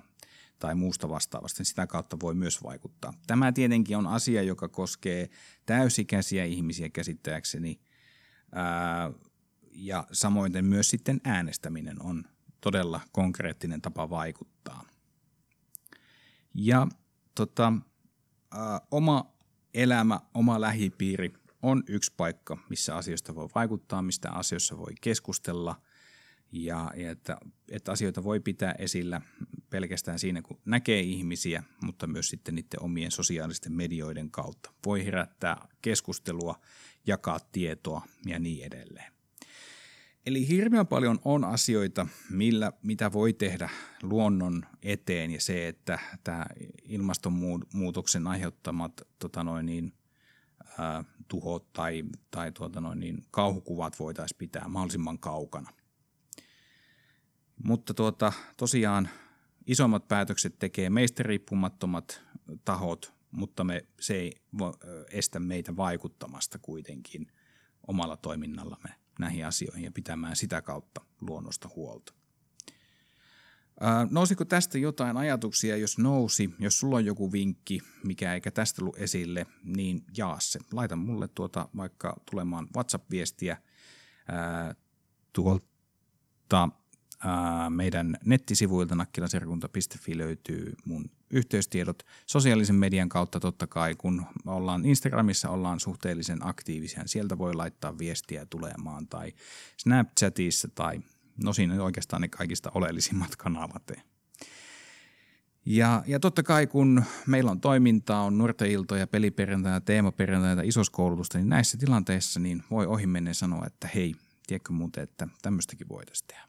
tai 0.60 0.75
muusta 0.75 1.10
vastaavasta, 1.10 1.63
sitä 1.63 1.88
kautta 1.88 2.17
voi 2.21 2.34
myös 2.34 2.63
vaikuttaa. 2.63 3.13
Tämä 3.27 3.51
tietenkin 3.51 3.97
on 3.97 4.08
asia, 4.08 4.41
joka 4.41 4.67
koskee 4.67 5.30
täysikäisiä 5.65 6.45
ihmisiä 6.45 6.89
käsittääkseni, 6.89 7.82
ää, 8.51 9.12
ja 9.71 10.08
samoin 10.12 10.65
myös 10.65 10.89
sitten 10.89 11.21
äänestäminen 11.23 12.01
on 12.01 12.23
todella 12.62 13.01
konkreettinen 13.12 13.82
tapa 13.82 14.10
vaikuttaa. 14.10 14.88
Ja 16.54 16.88
tota, 17.36 17.73
ää, 18.51 18.82
oma 18.91 19.34
elämä, 19.73 20.19
oma 20.34 20.62
lähipiiri 20.62 21.34
on 21.62 21.84
yksi 21.88 22.13
paikka, 22.17 22.58
missä 22.69 22.95
asioista 22.95 23.36
voi 23.36 23.50
vaikuttaa, 23.56 24.02
mistä 24.02 24.32
asioissa 24.32 24.78
voi 24.78 24.91
keskustella 25.02 25.82
ja, 26.52 26.91
ja 26.95 27.12
että, 27.12 27.38
että 27.69 27.91
asioita 27.91 28.24
voi 28.24 28.39
pitää 28.39 28.76
esillä 28.80 29.21
pelkästään 29.69 30.19
siinä, 30.19 30.41
kun 30.41 30.60
näkee 30.65 31.00
ihmisiä, 31.00 31.63
mutta 31.84 32.08
myös 32.08 32.30
sitten 32.30 32.56
niiden 32.56 32.84
omien 32.84 33.12
sosiaalisten 33.12 33.74
medioiden 33.74 34.32
kautta. 34.32 34.74
Voi 34.86 35.06
herättää 35.06 35.67
keskustelua, 35.82 36.60
jakaa 37.08 37.39
tietoa 37.52 38.02
ja 38.26 38.39
niin 38.39 38.65
edelleen. 38.65 39.13
Eli 40.26 40.47
hirveän 40.47 40.88
paljon 40.88 41.19
on 41.26 41.43
asioita, 41.43 42.08
millä, 42.30 42.71
mitä 42.84 43.13
voi 43.13 43.34
tehdä 43.34 43.69
luonnon 44.04 44.65
eteen 44.84 45.32
ja 45.32 45.41
se, 45.41 45.67
että 45.67 46.00
tämä 46.24 46.45
ilmastonmuutoksen 46.84 48.28
aiheuttamat 48.28 49.02
tota 49.19 49.43
noin 49.43 49.65
niin, 49.65 49.93
tuhot 51.28 51.74
tai, 51.74 52.04
tai 52.32 52.52
tuota 52.52 52.82
noin, 52.82 53.00
niin 53.00 53.24
kauhukuvat 53.32 54.00
voitaisiin 54.00 54.38
pitää 54.38 54.67
mahdollisimman 54.67 55.20
kaukana. 55.20 55.72
Mutta 57.63 57.94
tuota, 57.94 58.34
tosiaan 58.58 59.10
isommat 59.67 60.08
päätökset 60.08 60.60
tekee 60.60 60.89
meistä 60.89 61.24
riippumattomat 61.24 62.22
tahot, 62.65 63.13
mutta 63.32 63.63
me, 63.63 63.86
se 64.00 64.15
ei 64.15 64.32
estä 65.12 65.39
meitä 65.39 65.76
vaikuttamasta 65.76 66.60
kuitenkin 66.60 67.32
omalla 67.88 68.17
toiminnallamme 68.17 68.89
näihin 69.20 69.46
asioihin 69.46 69.84
ja 69.84 69.91
pitämään 69.91 70.36
sitä 70.36 70.62
kautta 70.62 71.02
luonnosta 71.22 71.70
huolta. 71.76 72.20
Nousiko 74.10 74.46
tästä 74.46 74.78
jotain 74.78 75.17
ajatuksia, 75.17 75.78
jos 75.78 75.98
nousi, 75.98 76.50
jos 76.60 76.80
sulla 76.80 76.96
on 76.96 77.06
joku 77.06 77.32
vinkki, 77.32 77.80
mikä 78.04 78.34
eikä 78.34 78.52
tästä 78.52 78.78
tullut 78.78 78.98
esille, 78.98 79.46
niin 79.63 80.04
jaa 80.17 80.39
se. 80.39 80.60
Laita 80.72 80.96
mulle 80.96 81.28
tuota 81.28 81.70
vaikka 81.78 82.17
tulemaan 82.32 82.67
WhatsApp-viestiä 82.76 83.58
ää, 84.28 84.76
tuolta 85.34 86.70
ää, 87.20 87.70
meidän 87.70 88.17
nettisivuilta 88.26 88.96
nakkilaserkunta.fi 88.96 90.17
löytyy 90.17 90.76
mun 90.86 91.12
yhteystiedot. 91.30 92.04
Sosiaalisen 92.26 92.76
median 92.76 93.10
kautta 93.10 93.39
totta 93.39 93.67
kai, 93.67 93.96
kun 93.96 94.26
ollaan 94.46 94.86
Instagramissa, 94.86 95.50
ollaan 95.50 95.80
suhteellisen 95.80 96.48
aktiivisia. 96.48 97.04
Sieltä 97.06 97.38
voi 97.38 97.54
laittaa 97.54 97.98
viestiä 97.98 98.46
tulemaan 98.46 99.08
tai 99.08 99.34
Snapchatissa 99.78 100.67
tai 100.76 101.00
No 101.44 101.54
siinä 101.54 101.84
oikeastaan 101.84 102.22
ne 102.22 102.28
kaikista 102.28 102.72
oleellisimmat 102.74 103.36
kanavat. 103.36 103.91
Ja, 105.65 106.04
ja 106.08 106.20
totta 106.20 106.44
kai 106.44 106.67
kun 106.67 107.04
meillä 107.28 107.52
on 107.52 107.62
toimintaa, 107.62 108.24
on 108.24 108.38
nuorteiltoja, 108.38 109.08
peliperjantaita, 109.08 109.86
teemaperjantaita, 109.86 110.62
isoskoulutusta, 110.62 111.38
niin 111.38 111.50
näissä 111.50 111.78
tilanteissa 111.78 112.39
niin 112.39 112.63
voi 112.72 112.86
ohimennen 112.86 113.36
sanoa, 113.36 113.65
että 113.65 113.89
hei, 113.96 114.15
tiedätkö 114.48 114.74
muuten, 114.74 115.04
että 115.04 115.28
tämmöistäkin 115.41 115.89
voitaisiin 115.89 116.28
tehdä. 116.28 116.48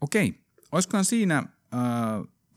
Okei, 0.00 0.40
olisikohan 0.72 1.04
siinä 1.04 1.38
äh, 1.38 1.48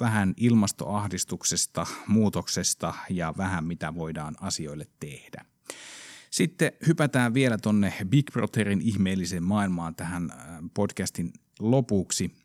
vähän 0.02 0.34
ilmastoahdistuksesta, 0.38 1.86
muutoksesta 2.08 2.94
ja 3.10 3.34
vähän 3.38 3.66
mitä 3.66 3.96
voidaan 3.96 4.36
asioille 4.42 4.86
tehdä. 5.00 5.46
Sitten 6.30 6.72
hypätään 6.88 7.34
vielä 7.34 7.58
tonne 7.58 7.94
Big 8.10 8.32
Brotherin 8.34 8.82
ihmeelliseen 8.82 9.44
maailmaan 9.44 9.96
tähän 9.96 10.32
äh, 10.32 10.48
podcastin 10.74 11.34
lopuksi. 11.60 12.36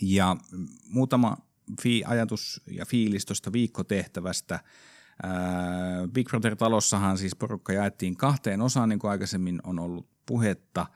Ja 0.00 0.36
muutama 0.88 1.36
fi- 1.82 2.04
ajatus 2.06 2.62
ja 2.70 2.86
fiilis 2.86 3.26
tuosta 3.26 3.52
viikkotehtävästä. 3.52 4.54
Äh, 4.54 4.60
Big 6.12 6.28
Brother-talossahan 6.28 7.18
siis 7.18 7.36
porukka 7.36 7.72
jaettiin 7.72 8.16
kahteen 8.16 8.60
osaan, 8.60 8.88
niin 8.88 8.98
kuin 8.98 9.10
aikaisemmin 9.10 9.60
on 9.64 9.78
ollut 9.78 10.08
puhetta, 10.26 10.86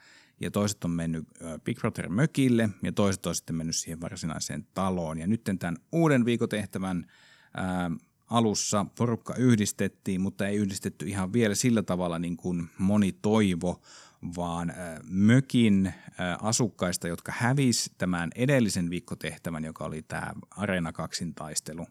ja 0.40 0.50
toiset 0.50 0.84
on 0.84 0.90
mennyt 0.90 1.24
äh, 1.44 1.60
Big 1.64 1.78
Brother 1.78 2.08
mökille, 2.08 2.68
ja 2.82 2.92
toiset 2.92 3.26
on 3.26 3.34
sitten 3.34 3.56
mennyt 3.56 3.76
siihen 3.76 4.00
varsinaiseen 4.00 4.66
taloon. 4.74 5.18
Ja 5.18 5.26
nyt 5.26 5.44
tämän 5.58 5.76
uuden 5.92 6.24
viikotehtävän 6.24 7.06
alussa 8.32 8.86
porukka 8.98 9.34
yhdistettiin, 9.34 10.20
mutta 10.20 10.46
ei 10.46 10.56
yhdistetty 10.56 11.08
ihan 11.08 11.32
vielä 11.32 11.54
sillä 11.54 11.82
tavalla 11.82 12.18
niin 12.18 12.36
kuin 12.36 12.68
moni 12.78 13.12
toivo, 13.12 13.80
vaan 14.36 14.70
äh, 14.70 14.76
mökin 15.02 15.86
äh, 15.86 15.94
asukkaista, 16.42 17.08
jotka 17.08 17.32
hävis 17.36 17.90
tämän 17.98 18.30
edellisen 18.34 18.90
viikkotehtävän, 18.90 19.64
joka 19.64 19.84
oli 19.84 20.02
tämä 20.02 20.32
Arena 20.50 20.92
kaksin 20.92 21.34
taistelu, 21.34 21.86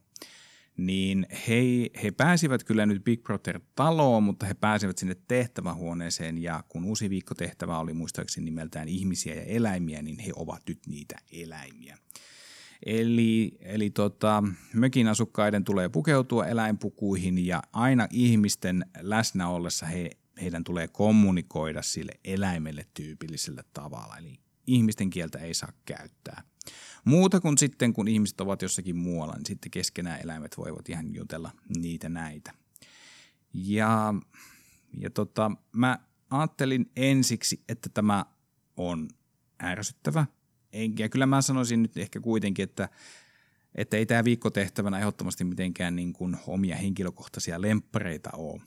niin 0.78 1.28
he, 1.48 1.62
he 2.04 2.12
pääsivät 2.12 2.64
kyllä 2.64 2.86
nyt 2.86 3.04
Big 3.04 3.24
Brother-taloon, 3.24 4.24
mutta 4.24 4.46
he 4.46 4.54
pääsivät 4.54 4.98
sinne 4.98 5.16
tehtävähuoneeseen 5.28 6.38
ja 6.38 6.64
kun 6.70 6.86
uusi 6.86 7.10
viikkotehtävä 7.10 7.80
oli 7.80 7.94
muistaakseni 7.94 8.46
nimeltään 8.46 8.88
ihmisiä 8.88 9.36
ja 9.36 9.44
eläimiä, 9.44 10.02
niin 10.02 10.20
he 10.20 10.32
ovat 10.36 10.62
nyt 10.68 10.80
niitä 10.88 11.16
eläimiä. 11.32 11.98
Eli, 12.86 13.58
eli 13.60 13.90
tota, 13.90 14.44
mökin 14.74 15.08
asukkaiden 15.08 15.64
tulee 15.64 15.90
pukeutua 15.90 16.46
eläinpukuihin 16.46 17.46
ja 17.46 17.64
aina 17.74 18.08
ihmisten 18.12 18.86
läsnä 19.00 19.48
ollessa 19.48 19.86
he, 19.86 20.10
heidän 20.42 20.64
tulee 20.64 20.88
kommunikoida 20.88 21.82
sille 21.82 22.12
eläimelle 22.26 22.86
tyypillisellä 22.94 23.64
tavalla. 23.74 24.18
Eli 24.18 24.40
ihmisten 24.68 25.10
kieltä 25.10 25.40
ei 25.40 25.54
saa 25.54 25.72
käyttää. 25.86 26.44
Muuta 27.06 27.40
kuin 27.40 27.58
sitten, 27.58 27.94
kun 27.94 28.08
ihmiset 28.08 28.42
ovat 28.42 28.62
jossakin 28.62 28.96
muualla, 28.96 29.34
niin 29.34 29.46
sitten 29.46 29.72
keskenään 29.72 30.22
eläimet 30.24 30.58
voivat 30.58 30.90
ihan 30.90 31.16
jutella 31.16 31.52
niitä 31.78 32.10
näitä. 32.10 32.54
Ja, 33.54 34.14
ja 34.98 35.10
tota, 35.10 35.52
mä 35.72 36.00
ajattelin 36.30 36.92
ensiksi, 36.96 37.64
että 37.70 37.90
tämä 37.90 38.26
on 38.78 39.08
ärsyttävä. 39.64 40.26
Ja 41.00 41.10
kyllä 41.10 41.26
mä 41.26 41.42
sanoisin 41.42 41.82
nyt 41.82 41.98
ehkä 41.98 42.20
kuitenkin, 42.20 42.64
että, 42.64 42.90
että 43.76 43.98
ei 43.98 44.06
tämä 44.06 44.24
viikkotehtävänä 44.24 45.00
ehdottomasti 45.00 45.44
mitenkään 45.44 45.96
niin 45.96 46.14
kuin 46.14 46.38
omia 46.48 46.76
henkilökohtaisia 46.76 47.62
lemppareita 47.62 48.30
ole. 48.34 48.62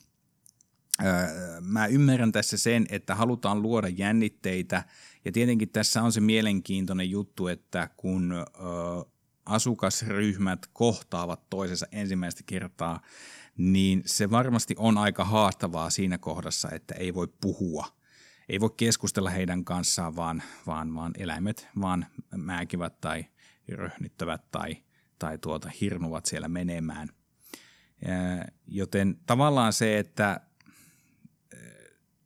Öö, 1.04 1.60
mä 1.60 1.86
ymmärrän 1.86 2.32
tässä 2.32 2.58
sen, 2.58 2.86
että 2.90 3.14
halutaan 3.14 3.62
luoda 3.62 3.88
jännitteitä 3.88 4.84
ja 5.24 5.32
tietenkin 5.32 5.68
tässä 5.68 6.02
on 6.02 6.12
se 6.12 6.20
mielenkiintoinen 6.20 7.10
juttu, 7.10 7.46
että 7.46 7.88
kun 7.96 8.32
öö, 8.32 8.44
asukasryhmät 9.46 10.66
kohtaavat 10.72 11.50
toisensa 11.50 11.86
ensimmäistä 11.92 12.42
kertaa, 12.46 13.00
niin 13.56 14.02
se 14.06 14.30
varmasti 14.30 14.74
on 14.78 14.98
aika 14.98 15.24
haastavaa 15.24 15.90
siinä 15.90 16.18
kohdassa, 16.18 16.70
että 16.70 16.94
ei 16.94 17.14
voi 17.14 17.28
puhua. 17.40 17.86
Ei 18.48 18.60
voi 18.60 18.70
keskustella 18.76 19.30
heidän 19.30 19.64
kanssaan, 19.64 20.16
vaan, 20.16 20.42
vaan, 20.66 20.94
vaan 20.94 21.12
eläimet 21.18 21.68
vaan 21.80 22.06
määkivät 22.36 23.00
tai 23.00 23.24
röhnittävät 23.68 24.50
tai, 24.50 24.76
tai 25.18 25.38
tuota, 25.38 25.70
hirnuvat 25.80 26.26
siellä 26.26 26.48
menemään. 26.48 27.08
Joten 28.66 29.16
tavallaan 29.26 29.72
se, 29.72 29.98
että 29.98 30.40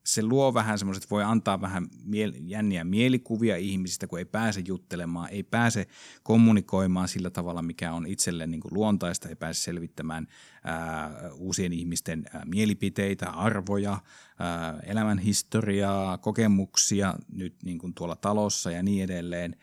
se 0.09 0.23
luo 0.23 0.55
vähän 0.55 0.79
semmoiset, 0.79 1.11
voi 1.11 1.25
antaa 1.25 1.61
vähän 1.61 1.87
miel- 2.05 2.41
jänniä 2.41 2.85
mielikuvia 2.85 3.57
ihmisistä, 3.57 4.07
kun 4.07 4.19
ei 4.19 4.25
pääse 4.25 4.61
juttelemaan, 4.67 5.29
ei 5.31 5.43
pääse 5.43 5.87
kommunikoimaan 6.23 7.09
sillä 7.09 7.31
tavalla, 7.31 7.63
mikä 7.63 7.93
on 7.93 8.07
itselle 8.07 8.47
niin 8.47 8.61
kuin 8.61 8.75
luontaista, 8.75 9.29
ei 9.29 9.37
pääse 9.37 9.63
selvittämään 9.63 10.27
ää, 10.65 11.11
uusien 11.35 11.73
ihmisten 11.73 12.25
ää, 12.33 12.43
mielipiteitä, 12.45 13.31
arvoja, 13.31 13.99
ää, 14.39 14.81
elämänhistoriaa, 14.87 16.19
kokemuksia 16.19 17.15
nyt 17.33 17.55
niin 17.63 17.79
kuin 17.79 17.95
tuolla 17.95 18.17
talossa 18.17 18.71
ja 18.71 18.83
niin 18.83 19.05
edelleen, 19.05 19.57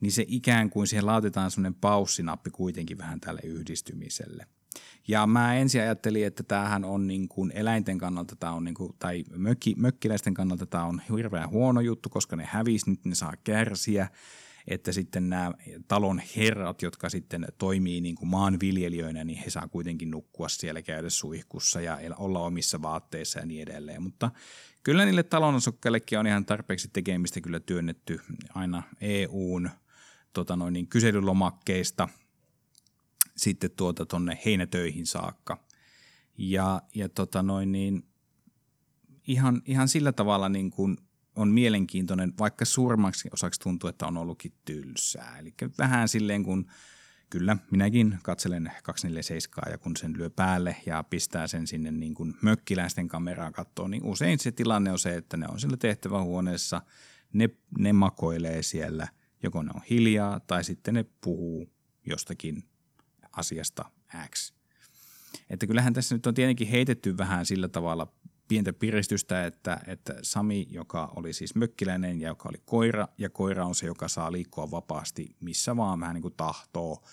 niin 0.00 0.12
se 0.12 0.24
ikään 0.28 0.70
kuin 0.70 0.86
siihen 0.86 1.06
laitetaan 1.06 1.50
semmoinen 1.50 1.80
paussinappi 1.80 2.50
kuitenkin 2.50 2.98
vähän 2.98 3.20
tälle 3.20 3.40
yhdistymiselle– 3.44 4.46
ja 5.08 5.26
mä 5.26 5.54
ensin 5.54 5.80
ajattelin, 5.80 6.26
että 6.26 6.42
tämähän 6.42 6.84
on 6.84 7.06
niin 7.06 7.28
kuin 7.28 7.52
eläinten 7.54 7.98
kannalta 7.98 8.36
tämä 8.36 8.52
on 8.52 8.64
niin 8.64 8.74
kuin, 8.74 8.92
tai 8.98 9.24
mökki, 9.36 9.74
mökkiläisten 9.76 10.34
kannalta 10.34 10.66
tämä 10.66 10.84
on 10.84 11.02
hirveän 11.16 11.50
huono 11.50 11.80
juttu, 11.80 12.08
koska 12.08 12.36
ne 12.36 12.44
hävisi, 12.44 12.90
nyt 12.90 13.04
ne 13.04 13.14
saa 13.14 13.34
kärsiä 13.44 14.08
että 14.68 14.92
sitten 14.92 15.28
nämä 15.28 15.52
talon 15.88 16.22
herrat, 16.36 16.82
jotka 16.82 17.08
sitten 17.08 17.46
toimii 17.58 18.00
niin 18.00 18.14
kuin 18.14 18.28
maanviljelijöinä, 18.28 19.24
niin 19.24 19.38
he 19.38 19.50
saa 19.50 19.68
kuitenkin 19.68 20.10
nukkua 20.10 20.48
siellä, 20.48 20.82
käydä 20.82 21.10
suihkussa 21.10 21.80
ja 21.80 21.98
olla 22.16 22.40
omissa 22.40 22.82
vaatteissa 22.82 23.38
ja 23.38 23.46
niin 23.46 23.62
edelleen. 23.62 24.02
Mutta 24.02 24.30
kyllä 24.82 25.04
niille 25.04 25.22
talonasukkaillekin 25.22 26.18
on 26.18 26.26
ihan 26.26 26.46
tarpeeksi 26.46 26.90
tekemistä 26.92 27.40
kyllä 27.40 27.60
työnnetty 27.60 28.20
aina 28.54 28.82
EUn 29.00 29.70
tota 30.32 30.56
noin, 30.56 30.72
niin 30.72 30.88
kyselylomakkeista– 30.88 32.08
sitten 33.40 33.70
tuota 33.70 34.06
tonne 34.06 34.38
heinätöihin 34.44 35.06
saakka. 35.06 35.64
Ja, 36.38 36.82
ja 36.94 37.08
tota 37.08 37.42
noin 37.42 37.72
niin, 37.72 38.02
ihan, 39.26 39.62
ihan 39.64 39.88
sillä 39.88 40.12
tavalla 40.12 40.48
niin 40.48 40.70
kuin 40.70 40.96
on 41.36 41.48
mielenkiintoinen, 41.48 42.32
vaikka 42.38 42.64
suurimmaksi 42.64 43.28
osaksi 43.32 43.60
tuntuu, 43.60 43.90
että 43.90 44.06
on 44.06 44.16
ollutkin 44.16 44.52
tylsää. 44.64 45.38
Eli 45.38 45.54
vähän 45.78 46.08
silleen 46.08 46.42
kun 46.42 46.66
kyllä 47.30 47.56
minäkin 47.70 48.18
katselen 48.22 48.72
247 48.82 49.72
ja 49.72 49.78
kun 49.78 49.96
sen 49.96 50.12
lyö 50.16 50.30
päälle 50.30 50.76
ja 50.86 51.02
pistää 51.02 51.46
sen 51.46 51.66
sinne 51.66 51.90
niin 51.90 52.14
kuin 52.14 52.34
mökkiläisten 52.42 53.08
kameraan 53.08 53.52
kattoon, 53.52 53.90
niin 53.90 54.04
usein 54.04 54.38
se 54.38 54.52
tilanne 54.52 54.92
on 54.92 54.98
se, 54.98 55.16
että 55.16 55.36
ne 55.36 55.46
on 55.48 55.60
siellä 55.60 55.76
tehtävähuoneessa, 55.76 56.82
ne, 57.32 57.50
ne 57.78 57.92
makoilee 57.92 58.62
siellä, 58.62 59.08
joko 59.42 59.62
ne 59.62 59.70
on 59.74 59.82
hiljaa 59.90 60.40
tai 60.40 60.64
sitten 60.64 60.94
ne 60.94 61.04
puhuu 61.20 61.70
jostakin 62.06 62.64
asiasta 63.32 63.84
X. 64.30 64.52
Että 65.50 65.66
kyllähän 65.66 65.92
tässä 65.92 66.14
nyt 66.14 66.26
on 66.26 66.34
tietenkin 66.34 66.68
heitetty 66.68 67.18
vähän 67.18 67.46
sillä 67.46 67.68
tavalla 67.68 68.12
pientä 68.48 68.72
piristystä, 68.72 69.46
että, 69.46 69.80
että 69.86 70.14
Sami, 70.22 70.66
joka 70.70 71.12
oli 71.16 71.32
siis 71.32 71.54
mökkiläinen 71.54 72.20
ja 72.20 72.28
joka 72.28 72.48
oli 72.48 72.62
koira, 72.64 73.08
ja 73.18 73.30
koira 73.30 73.66
on 73.66 73.74
se, 73.74 73.86
joka 73.86 74.08
saa 74.08 74.32
liikkua 74.32 74.70
vapaasti 74.70 75.36
missä 75.40 75.76
vaan 75.76 76.00
vähän 76.00 76.14
niin 76.14 76.22
kuin 76.22 76.34
tahtoo. 76.36 77.04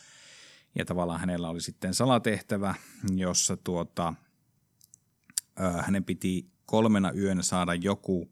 Ja 0.76 0.86
tavallaan 0.86 1.20
hänellä 1.20 1.50
oli 1.50 1.62
sitten 1.62 1.94
salatehtävä, 1.94 2.76
jossa 3.16 3.58
tuota, 3.58 4.14
hänen 5.82 6.04
piti 6.04 6.52
kolmena 6.66 7.12
yönä 7.12 7.42
saada 7.42 7.74
joku 7.74 8.32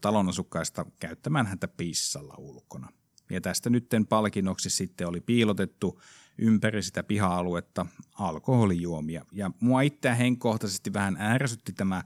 talon 0.00 0.28
asukkaista 0.28 0.86
käyttämään 1.00 1.46
häntä 1.46 1.68
pissalla 1.68 2.34
ulkona. 2.38 2.88
Ja 3.30 3.40
tästä 3.40 3.70
nytten 3.70 4.06
palkinnoksi 4.06 4.70
sitten 4.70 5.08
oli 5.08 5.20
piilotettu 5.20 6.00
ympäri 6.38 6.82
sitä 6.82 7.02
piha-aluetta 7.02 7.86
alkoholijuomia. 8.18 9.24
Ja 9.32 9.50
mua 9.60 9.80
itseä 9.80 10.14
henkkohtaisesti 10.14 10.92
vähän 10.92 11.16
ärsytti 11.20 11.72
tämä 11.72 12.02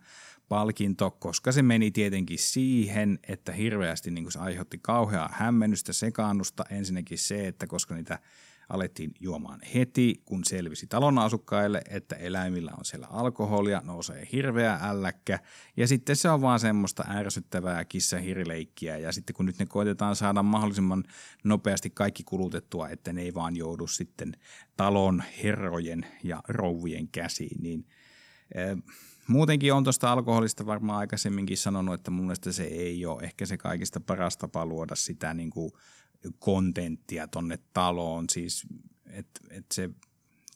palkinto, 0.49 1.11
koska 1.11 1.53
se 1.53 1.63
meni 1.63 1.91
tietenkin 1.91 2.39
siihen, 2.39 3.19
että 3.29 3.53
hirveästi 3.53 4.11
niin 4.11 4.33
se 4.33 4.39
aiheutti 4.39 4.79
kauheaa 4.83 5.31
hämmennystä, 5.33 5.93
sekaannusta. 5.93 6.65
Ensinnäkin 6.71 7.19
se, 7.19 7.49
että 7.49 7.67
koska 7.67 7.95
niitä 7.95 8.19
alettiin 8.73 9.11
juomaan 9.21 9.61
heti, 9.75 10.23
kun 10.25 10.45
selvisi 10.45 10.87
talon 10.87 11.19
asukkaille, 11.19 11.83
että 11.91 12.17
eläimillä 12.17 12.73
on 12.79 12.85
siellä 12.85 13.07
alkoholia, 13.07 13.83
nousee 13.85 14.29
hirveä 14.33 14.79
älläkkä, 14.83 15.39
ja 15.77 15.89
sitten 15.89 16.17
se 16.17 16.29
on 16.29 16.41
vaan 16.41 16.61
semmoista 16.61 17.05
ärsyttävää 17.09 17.85
kissahirileikkiä, 17.85 18.99
ja 18.99 19.13
sitten 19.13 19.35
kun 19.35 19.47
nyt 19.47 19.59
ne 19.59 19.67
koitetaan 19.67 20.17
saada 20.17 20.43
mahdollisimman 20.43 21.05
nopeasti 21.45 21.91
kaikki 21.91 22.23
kulutettua, 22.23 22.89
että 22.89 23.13
ne 23.13 23.23
ei 23.23 23.35
vaan 23.35 23.57
joudu 23.57 23.87
sitten 23.87 24.37
talon 24.77 25.23
herrojen 25.43 26.07
ja 26.25 26.43
rouvien 26.49 27.09
käsiin, 27.09 27.63
niin 27.63 27.87
eh, 28.55 28.77
Muutenkin 29.27 29.73
on 29.73 29.85
tuosta 29.85 30.13
alkoholista 30.13 30.67
varmaan 30.67 30.99
aikaisemminkin 30.99 31.57
sanonut, 31.57 31.95
että 31.95 32.11
mun 32.11 32.25
mielestä 32.25 32.53
se 32.53 32.65
ei 32.65 33.07
ole 33.07 33.23
ehkä 33.23 33.47
se 33.47 33.57
kaikista 33.57 34.01
paras 34.01 34.37
tapa 34.37 34.67
luoda 34.67 34.95
sitä 34.95 35.35
niin 35.35 35.51
kuin 35.51 35.73
kontenttia 36.39 37.29
tonne 37.29 37.59
taloon, 37.73 38.25
siis 38.33 38.67
että 39.07 39.41
et 39.51 39.67
se, 39.73 39.91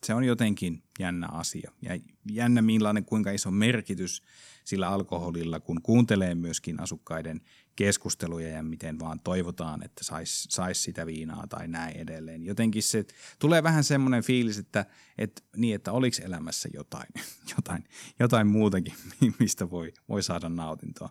se 0.04 0.14
on 0.14 0.24
jotenkin 0.24 0.82
jännä 0.98 1.28
asia. 1.28 1.72
Ja 1.82 1.98
jännä 2.32 2.62
millainen, 2.62 3.04
kuinka 3.04 3.30
iso 3.30 3.50
merkitys 3.50 4.22
sillä 4.66 4.88
alkoholilla, 4.88 5.60
kun 5.60 5.82
kuuntelee 5.82 6.34
myöskin 6.34 6.80
asukkaiden 6.80 7.40
keskusteluja 7.76 8.48
ja 8.48 8.62
miten 8.62 8.98
vaan 8.98 9.20
toivotaan, 9.20 9.82
että 9.82 10.04
saisi 10.04 10.48
sais 10.50 10.82
sitä 10.82 11.06
viinaa 11.06 11.46
tai 11.46 11.68
näin 11.68 11.96
edelleen. 11.96 12.44
Jotenkin 12.44 12.82
se 12.82 13.04
tulee 13.38 13.62
vähän 13.62 13.84
semmoinen 13.84 14.22
fiilis, 14.22 14.58
että, 14.58 14.86
että, 15.18 15.42
niin, 15.56 15.74
että 15.74 15.92
oliko 15.92 16.16
elämässä 16.24 16.68
jotain, 16.74 17.08
jotain, 17.56 17.84
jotain 18.18 18.46
muutakin, 18.46 18.94
mistä 19.40 19.70
voi, 19.70 19.92
voi 20.08 20.22
saada 20.22 20.48
nautintoa. 20.48 21.08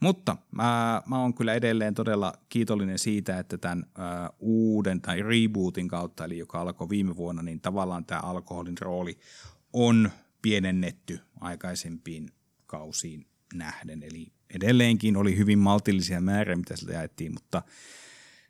Mutta 0.00 0.36
mä, 0.50 1.02
mä 1.06 1.20
oon 1.20 1.34
kyllä 1.34 1.54
edelleen 1.54 1.94
todella 1.94 2.32
kiitollinen 2.48 2.98
siitä, 2.98 3.38
että 3.38 3.58
tämän 3.58 3.84
ä, 3.98 4.30
uuden 4.38 5.00
tai 5.00 5.22
rebootin 5.22 5.88
kautta, 5.88 6.24
eli 6.24 6.38
joka 6.38 6.60
alkoi 6.60 6.88
viime 6.88 7.16
vuonna, 7.16 7.42
niin 7.42 7.60
tavallaan 7.60 8.04
tämä 8.04 8.20
alkoholin 8.20 8.78
rooli 8.80 9.18
on 9.72 10.10
pienennetty 10.42 11.20
aikaisempiin 11.40 12.30
kausiin 12.68 13.26
nähden. 13.54 14.02
Eli 14.02 14.26
edelleenkin 14.54 15.16
oli 15.16 15.36
hyvin 15.36 15.58
maltillisia 15.58 16.20
määriä, 16.20 16.56
mitä 16.56 16.76
sieltä 16.76 16.94
jaettiin, 16.94 17.32
mutta 17.32 17.62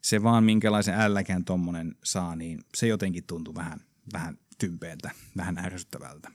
se 0.02 0.22
vaan 0.22 0.44
minkälaisen 0.44 0.94
älläkään 0.94 1.44
tuommoinen 1.44 1.94
saa, 2.04 2.36
niin 2.36 2.58
se 2.76 2.86
jotenkin 2.86 3.24
tuntui 3.26 3.54
vähän, 3.54 3.80
vähän 4.12 4.38
tympeältä, 4.58 5.10
vähän 5.36 5.58
ärsyttävältä. 5.58 6.30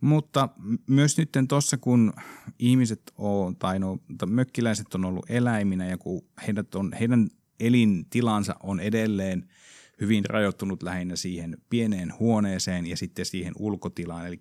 Mutta 0.00 0.48
myös 0.86 1.18
nyt 1.18 1.30
tuossa, 1.48 1.78
kun 1.78 2.12
ihmiset 2.58 3.12
on, 3.18 3.56
tai 3.56 3.78
no, 3.78 3.98
mökkiläiset 4.26 4.94
on 4.94 5.04
ollut 5.04 5.30
eläiminä 5.30 5.86
ja 5.86 5.98
kun 5.98 6.24
heidät 6.46 6.74
on, 6.74 6.92
heidän 7.00 7.28
elintilansa 7.60 8.56
on 8.62 8.80
edelleen 8.80 9.48
hyvin 10.00 10.24
rajoittunut 10.24 10.82
lähinnä 10.82 11.16
siihen 11.16 11.56
pieneen 11.70 12.12
huoneeseen 12.18 12.86
ja 12.86 12.96
sitten 12.96 13.26
siihen 13.26 13.52
ulkotilaan. 13.58 14.26
Eli 14.26 14.40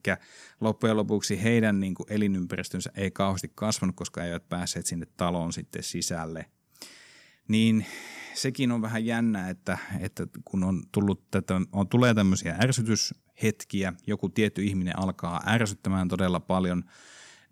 loppujen 0.62 0.98
lopuksi 0.98 1.44
heidän 1.44 1.80
niin 1.80 1.96
kuin 1.96 2.13
elinympäristönsä 2.13 2.91
ei 2.96 3.12
kauheasti 3.12 3.52
kasvanut, 3.56 3.96
koska 3.96 4.24
eivät 4.24 4.50
päässeet 4.50 4.86
sinne 4.86 5.08
taloon 5.18 5.54
sitten 5.54 5.84
sisälle. 5.84 6.46
Niin 7.48 7.86
sekin 8.34 8.72
on 8.72 8.82
vähän 8.82 9.06
jännä, 9.06 9.50
että, 9.50 9.78
että 10.00 10.28
kun 10.46 10.63
on 10.63 10.84
tullut 10.91 11.32
tätä, 11.32 11.62
on, 11.72 11.88
tulee 11.88 12.13
tämmöisiä 12.13 12.58
ärsytyshetkiä, 12.63 13.94
joku 14.08 14.30
tietty 14.30 14.63
ihminen 14.63 15.00
alkaa 15.00 15.44
ärsyttämään 15.48 16.08
todella 16.08 16.39
paljon, 16.39 16.84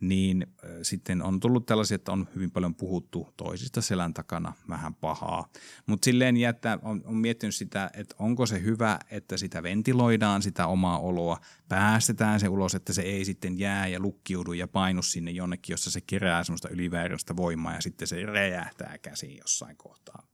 niin 0.07 0.47
sitten 0.81 1.21
on 1.21 1.39
tullut 1.39 1.65
tällaisia, 1.65 1.95
että 1.95 2.11
on 2.11 2.27
hyvin 2.35 2.51
paljon 2.51 2.75
puhuttu 2.75 3.33
toisista 3.37 3.81
selän 3.81 4.13
takana 4.13 4.53
vähän 4.69 4.95
pahaa. 4.95 5.49
Mutta 5.85 6.05
silleen 6.05 6.37
jättää, 6.37 6.79
on, 6.81 7.01
on 7.05 7.15
miettinyt 7.15 7.55
sitä, 7.55 7.91
että 7.93 8.15
onko 8.19 8.45
se 8.45 8.61
hyvä, 8.61 8.99
että 9.09 9.37
sitä 9.37 9.63
ventiloidaan, 9.63 10.41
sitä 10.41 10.67
omaa 10.67 10.99
oloa, 10.99 11.39
päästetään 11.69 12.39
se 12.39 12.47
ulos, 12.47 12.75
että 12.75 12.93
se 12.93 13.01
ei 13.01 13.25
sitten 13.25 13.59
jää 13.59 13.87
ja 13.87 13.99
lukkiudu 13.99 14.53
ja 14.53 14.67
painu 14.67 15.01
sinne 15.01 15.31
jonnekin, 15.31 15.73
jossa 15.73 15.91
se 15.91 16.01
kerää 16.01 16.43
semmoista 16.43 16.69
ylivääröstä 16.69 17.35
voimaa 17.35 17.73
ja 17.73 17.81
sitten 17.81 18.07
se 18.07 18.25
räjähtää 18.25 18.97
käsiin 18.97 19.37
jossain 19.37 19.77
kohtaa. 19.77 20.32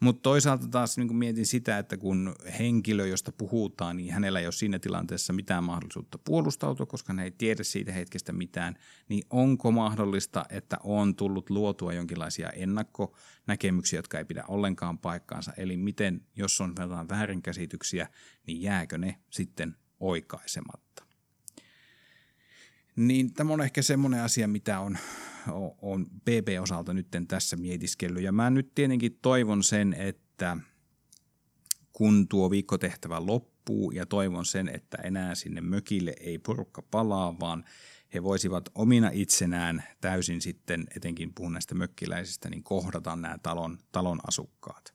Mutta 0.00 0.22
toisaalta 0.22 0.68
taas 0.68 0.98
niin 0.98 1.16
mietin 1.16 1.46
sitä, 1.46 1.78
että 1.78 1.96
kun 1.96 2.34
henkilö, 2.58 3.06
josta 3.06 3.32
puhutaan, 3.32 3.96
niin 3.96 4.12
hänellä 4.12 4.40
ei 4.40 4.46
ole 4.46 4.52
siinä 4.52 4.78
tilanteessa 4.78 5.32
mitään 5.32 5.64
mahdollisuutta 5.64 6.18
puolustautua, 6.18 6.86
koska 6.86 7.12
hän 7.12 7.20
ei 7.20 7.30
tiedä 7.30 7.62
siitä 7.62 7.92
hetkestä 7.92 8.32
mitään, 8.32 8.74
niin 9.08 9.22
onko 9.30 9.70
mahdollista, 9.70 10.44
että 10.50 10.76
on 10.82 11.16
tullut 11.16 11.50
luotua 11.50 11.92
jonkinlaisia 11.92 12.50
ennakkonäkemyksiä, 12.50 13.98
jotka 13.98 14.18
ei 14.18 14.24
pidä 14.24 14.44
ollenkaan 14.48 14.98
paikkaansa. 14.98 15.52
Eli 15.56 15.76
miten, 15.76 16.20
jos 16.36 16.60
on 16.60 16.74
väärinkäsityksiä, 17.08 18.08
niin 18.46 18.62
jääkö 18.62 18.98
ne 18.98 19.16
sitten 19.30 19.76
oikaisematta. 20.00 21.01
Niin 22.96 23.34
tämä 23.34 23.52
on 23.52 23.60
ehkä 23.60 23.82
semmoinen 23.82 24.22
asia, 24.22 24.48
mitä 24.48 24.80
on 24.80 24.98
on 25.82 26.06
PP-osalta 26.24 26.94
nyt 26.94 27.06
tässä 27.28 27.56
mietiskellyt. 27.56 28.22
Ja 28.22 28.32
mä 28.32 28.50
nyt 28.50 28.74
tietenkin 28.74 29.18
toivon 29.22 29.62
sen, 29.62 29.94
että 29.94 30.56
kun 31.92 32.28
tuo 32.28 32.50
viikkotehtävä 32.50 33.26
loppuu 33.26 33.90
ja 33.90 34.06
toivon 34.06 34.46
sen, 34.46 34.68
että 34.68 34.96
enää 34.96 35.34
sinne 35.34 35.60
mökille 35.60 36.14
ei 36.20 36.38
porukka 36.38 36.82
palaa, 36.82 37.40
vaan 37.40 37.64
he 38.14 38.22
voisivat 38.22 38.68
omina 38.74 39.10
itsenään 39.12 39.84
täysin 40.00 40.40
sitten, 40.40 40.86
etenkin 40.96 41.34
puhun 41.34 41.52
näistä 41.52 41.74
mökkiläisistä, 41.74 42.50
niin 42.50 42.62
kohdata 42.62 43.16
nämä 43.16 43.38
talon, 43.42 43.78
talon 43.92 44.20
asukkaat. 44.28 44.94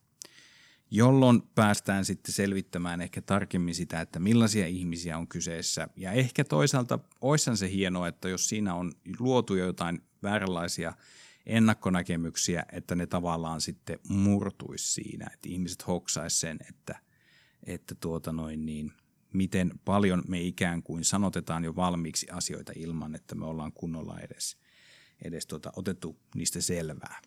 Jolloin 0.91 1.41
päästään 1.55 2.05
sitten 2.05 2.33
selvittämään 2.33 3.01
ehkä 3.01 3.21
tarkemmin 3.21 3.75
sitä, 3.75 4.01
että 4.01 4.19
millaisia 4.19 4.67
ihmisiä 4.67 5.17
on 5.17 5.27
kyseessä. 5.27 5.87
Ja 5.95 6.11
ehkä 6.11 6.43
toisaalta 6.43 6.99
oissan 7.21 7.57
se 7.57 7.71
hienoa, 7.71 8.07
että 8.07 8.29
jos 8.29 8.49
siinä 8.49 8.73
on 8.75 8.91
luotu 9.19 9.55
jotain 9.55 10.01
vääränlaisia 10.23 10.93
ennakkonäkemyksiä, 11.45 12.65
että 12.71 12.95
ne 12.95 13.07
tavallaan 13.07 13.61
sitten 13.61 13.99
murtuisi 14.09 14.93
siinä, 14.93 15.29
että 15.33 15.49
ihmiset 15.49 15.87
hoksaisi 15.87 16.39
sen, 16.39 16.59
että, 16.69 16.99
että 17.63 17.95
tuota 17.95 18.31
noin 18.31 18.65
niin, 18.65 18.91
miten 19.33 19.71
paljon 19.85 20.23
me 20.27 20.41
ikään 20.41 20.83
kuin 20.83 21.03
sanotetaan 21.03 21.63
jo 21.63 21.75
valmiiksi 21.75 22.27
asioita 22.31 22.71
ilman, 22.75 23.15
että 23.15 23.35
me 23.35 23.45
ollaan 23.45 23.71
kunnolla 23.71 24.19
edes, 24.19 24.57
edes 25.21 25.47
tuota, 25.47 25.71
otettu 25.75 26.19
niistä 26.35 26.61
selvää. 26.61 27.21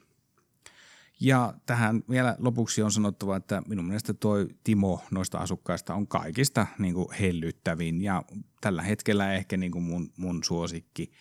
Ja 1.21 1.55
tähän 1.67 2.03
vielä 2.11 2.37
lopuksi 2.39 2.83
on 2.83 2.93
sanottava, 2.93 3.37
että 3.37 3.63
minun 3.69 3.85
mielestä 3.85 4.15
toi 4.15 4.49
Timo 4.65 5.01
noista 5.11 5.39
asukkaista 5.39 5.95
on 5.95 6.09
kaikista 6.09 6.67
niin 6.79 6.95
kuin 6.95 7.13
hellyttävin 7.21 8.03
ja 8.03 8.25
tällä 8.61 8.83
hetkellä 8.83 9.35
ehkä 9.35 9.57
niin 9.57 9.73
kuin 9.73 9.85
mun, 9.85 10.13
mun 10.17 10.45
suosikki– 10.45 11.11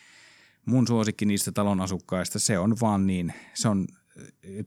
mun 0.70 0.88
suosikki 0.88 1.26
niistä 1.26 1.52
talon 1.52 1.82
asukkaista, 1.82 2.40
se 2.40 2.60
on 2.60 2.76
vaan 2.82 3.08
niin, 3.08 3.34
se 3.54 3.68
on, 3.68 3.88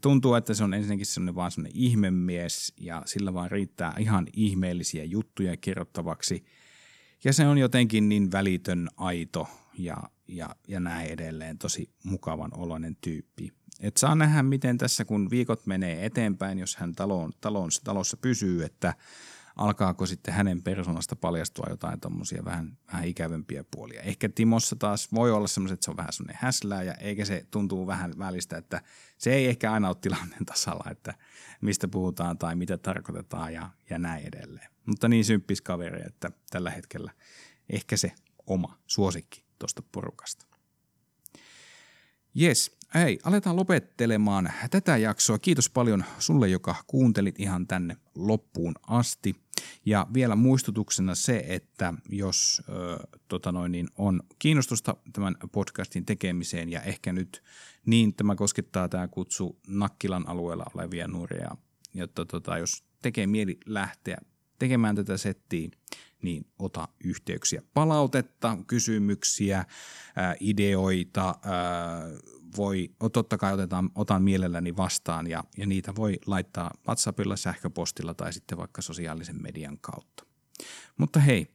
tuntuu, 0.01 0.35
että 0.35 0.55
se 0.55 0.64
on 0.64 0.75
ensinnäkin 0.75 1.07
sellainen 1.07 1.35
vaan 1.35 1.51
sellainen 1.51 1.81
ihmemies 1.81 2.75
ja 2.81 3.03
sillä 3.07 3.35
vaan 3.35 3.51
riittää 3.51 3.95
ihan 3.99 4.27
ihmeellisiä 4.33 5.05
juttuja 5.05 5.57
kerrottavaksi. 5.57 6.45
Ja 7.25 7.33
se 7.33 7.47
on 7.47 7.59
jotenkin 7.59 8.09
niin 8.09 8.33
välitön, 8.33 8.88
aito 8.97 9.49
ja, 9.79 9.97
ja, 10.29 10.57
ja 10.68 10.81
näin 10.81 11.11
edelleen, 11.11 11.59
tosi 11.59 11.90
mukavan 12.05 12.51
oloinen 12.57 12.97
tyyppi. 13.01 13.53
Et 13.83 13.97
saa 13.97 14.14
nähdä, 14.14 14.42
miten 14.42 14.79
tässä 14.79 15.05
kun 15.05 15.31
viikot 15.31 15.66
menee 15.66 16.07
eteenpäin, 16.07 16.59
jos 16.59 16.77
hän 16.77 16.95
talon, 16.95 17.33
talon, 17.40 17.71
talossa 17.85 18.16
pysyy, 18.16 18.64
että 18.64 18.95
alkaako 19.57 20.07
sitten 20.07 20.35
hänen 20.35 20.62
persoonasta 20.62 21.16
paljastua 21.16 21.66
jotain 21.71 22.01
tuommoisia 22.01 22.45
vähän, 22.45 22.79
vähän 22.92 23.09
ikävämpiä 23.09 23.64
puolia. 23.71 24.03
Ehkä 24.03 24.29
Timossa 24.29 24.77
taas 24.77 25.12
voi 25.12 25.33
olla 25.33 25.47
semmoiset, 25.47 25.75
että 25.75 25.85
se 25.85 25.90
on 25.90 25.97
vähän 25.97 26.12
semmoinen 26.12 26.38
häslää 26.40 26.83
ja 26.83 26.95
eikä 26.95 27.25
se 27.25 27.47
tuntuu 27.51 27.87
vähän 27.87 28.18
välistä, 28.18 28.57
että 28.57 28.83
se 29.18 29.35
ei 29.35 29.47
ehkä 29.47 29.73
aina 29.73 29.88
ole 29.88 29.97
tilanteen 30.01 30.47
tasalla, 30.53 30.90
että 30.90 31.14
mistä 31.61 31.88
puhutaan 31.88 32.38
tai 32.38 32.57
mitä 32.57 32.79
tarkoitetaan 32.79 33.55
ja, 33.55 33.71
ja 33.90 33.99
näin 33.99 34.27
edelleen. 34.27 34.71
Mutta 34.87 35.09
niin 35.09 35.25
symppis 35.25 35.61
kaveri, 35.61 36.03
että 36.07 36.31
tällä 36.51 36.71
hetkellä 36.71 37.12
ehkä 37.71 37.97
se 37.97 38.12
oma 38.47 38.79
suosikki 38.87 39.45
tuosta 39.59 39.83
porukasta. 39.92 40.47
Yes, 42.40 42.77
hei, 42.94 43.18
aletaan 43.24 43.57
lopettelemaan 43.57 44.52
tätä 44.70 44.96
jaksoa. 44.96 45.38
Kiitos 45.38 45.70
paljon 45.70 46.05
sulle, 46.18 46.48
joka 46.48 46.74
kuuntelit 46.87 47.40
ihan 47.40 47.66
tänne 47.66 47.96
loppuun 48.14 48.74
asti. 48.87 49.37
Ja 49.87 50.07
vielä 50.14 50.37
muistutuksena 50.37 51.14
se, 51.14 51.44
että 51.48 51.94
jos 52.09 52.62
ö, 52.68 52.98
tota 53.28 53.52
noin, 53.52 53.72
niin 53.72 53.88
on 53.98 54.22
kiinnostusta 54.38 54.96
tämän 55.12 55.35
podcastin 55.52 56.05
tekemiseen 56.05 56.68
ja 56.68 56.81
ehkä 56.81 57.12
nyt 57.12 57.42
niin 57.87 58.14
tämä 58.14 58.35
koskettaa 58.35 58.88
tämä 58.88 59.09
kutsu 59.09 59.61
Nakkilan 59.68 60.28
alueella 60.28 60.64
olevia 60.74 61.09
nuoria, 61.09 61.57
jotta 61.94 62.24
tota, 62.24 62.59
jos 62.59 62.85
tekee 63.02 63.26
mieli 63.26 63.59
lähteä 63.66 64.16
tekemään 64.59 64.96
tätä 64.96 65.16
settiä, 65.16 65.68
niin 66.22 66.46
ota 66.59 66.88
yhteyksiä. 67.05 67.62
Palautetta, 67.74 68.59
kysymyksiä, 68.66 69.64
ideoita, 70.40 71.35
voi, 72.57 72.91
totta 73.12 73.38
kai 73.38 73.53
otetaan, 73.53 73.91
otan 73.95 74.23
mielelläni 74.23 74.77
vastaan 74.77 75.27
ja, 75.27 75.45
ja 75.57 75.67
niitä 75.67 75.97
voi 75.97 76.19
laittaa 76.27 76.71
WhatsAppilla, 76.88 77.37
sähköpostilla 77.37 78.15
tai 78.15 78.33
sitten 78.33 78.59
vaikka 78.59 78.83
sosiaalisen 78.83 79.43
median 79.43 79.79
kautta. 79.81 80.27
Mutta 80.99 81.21
hei, 81.21 81.55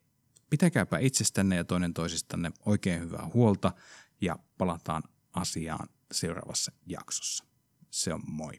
pitäkääpä 0.49 0.97
itsestänne 0.97 1.55
ja 1.55 1.63
toinen 1.63 1.93
toisistanne 1.93 2.51
oikein 2.65 3.01
hyvää 3.01 3.29
huolta 3.33 3.71
ja 4.21 4.39
palataan 4.57 5.03
asiaan 5.33 5.89
seuraavassa 6.11 6.71
jaksossa. 6.85 7.43
Se 7.89 8.13
on 8.13 8.21
moi. 8.27 8.53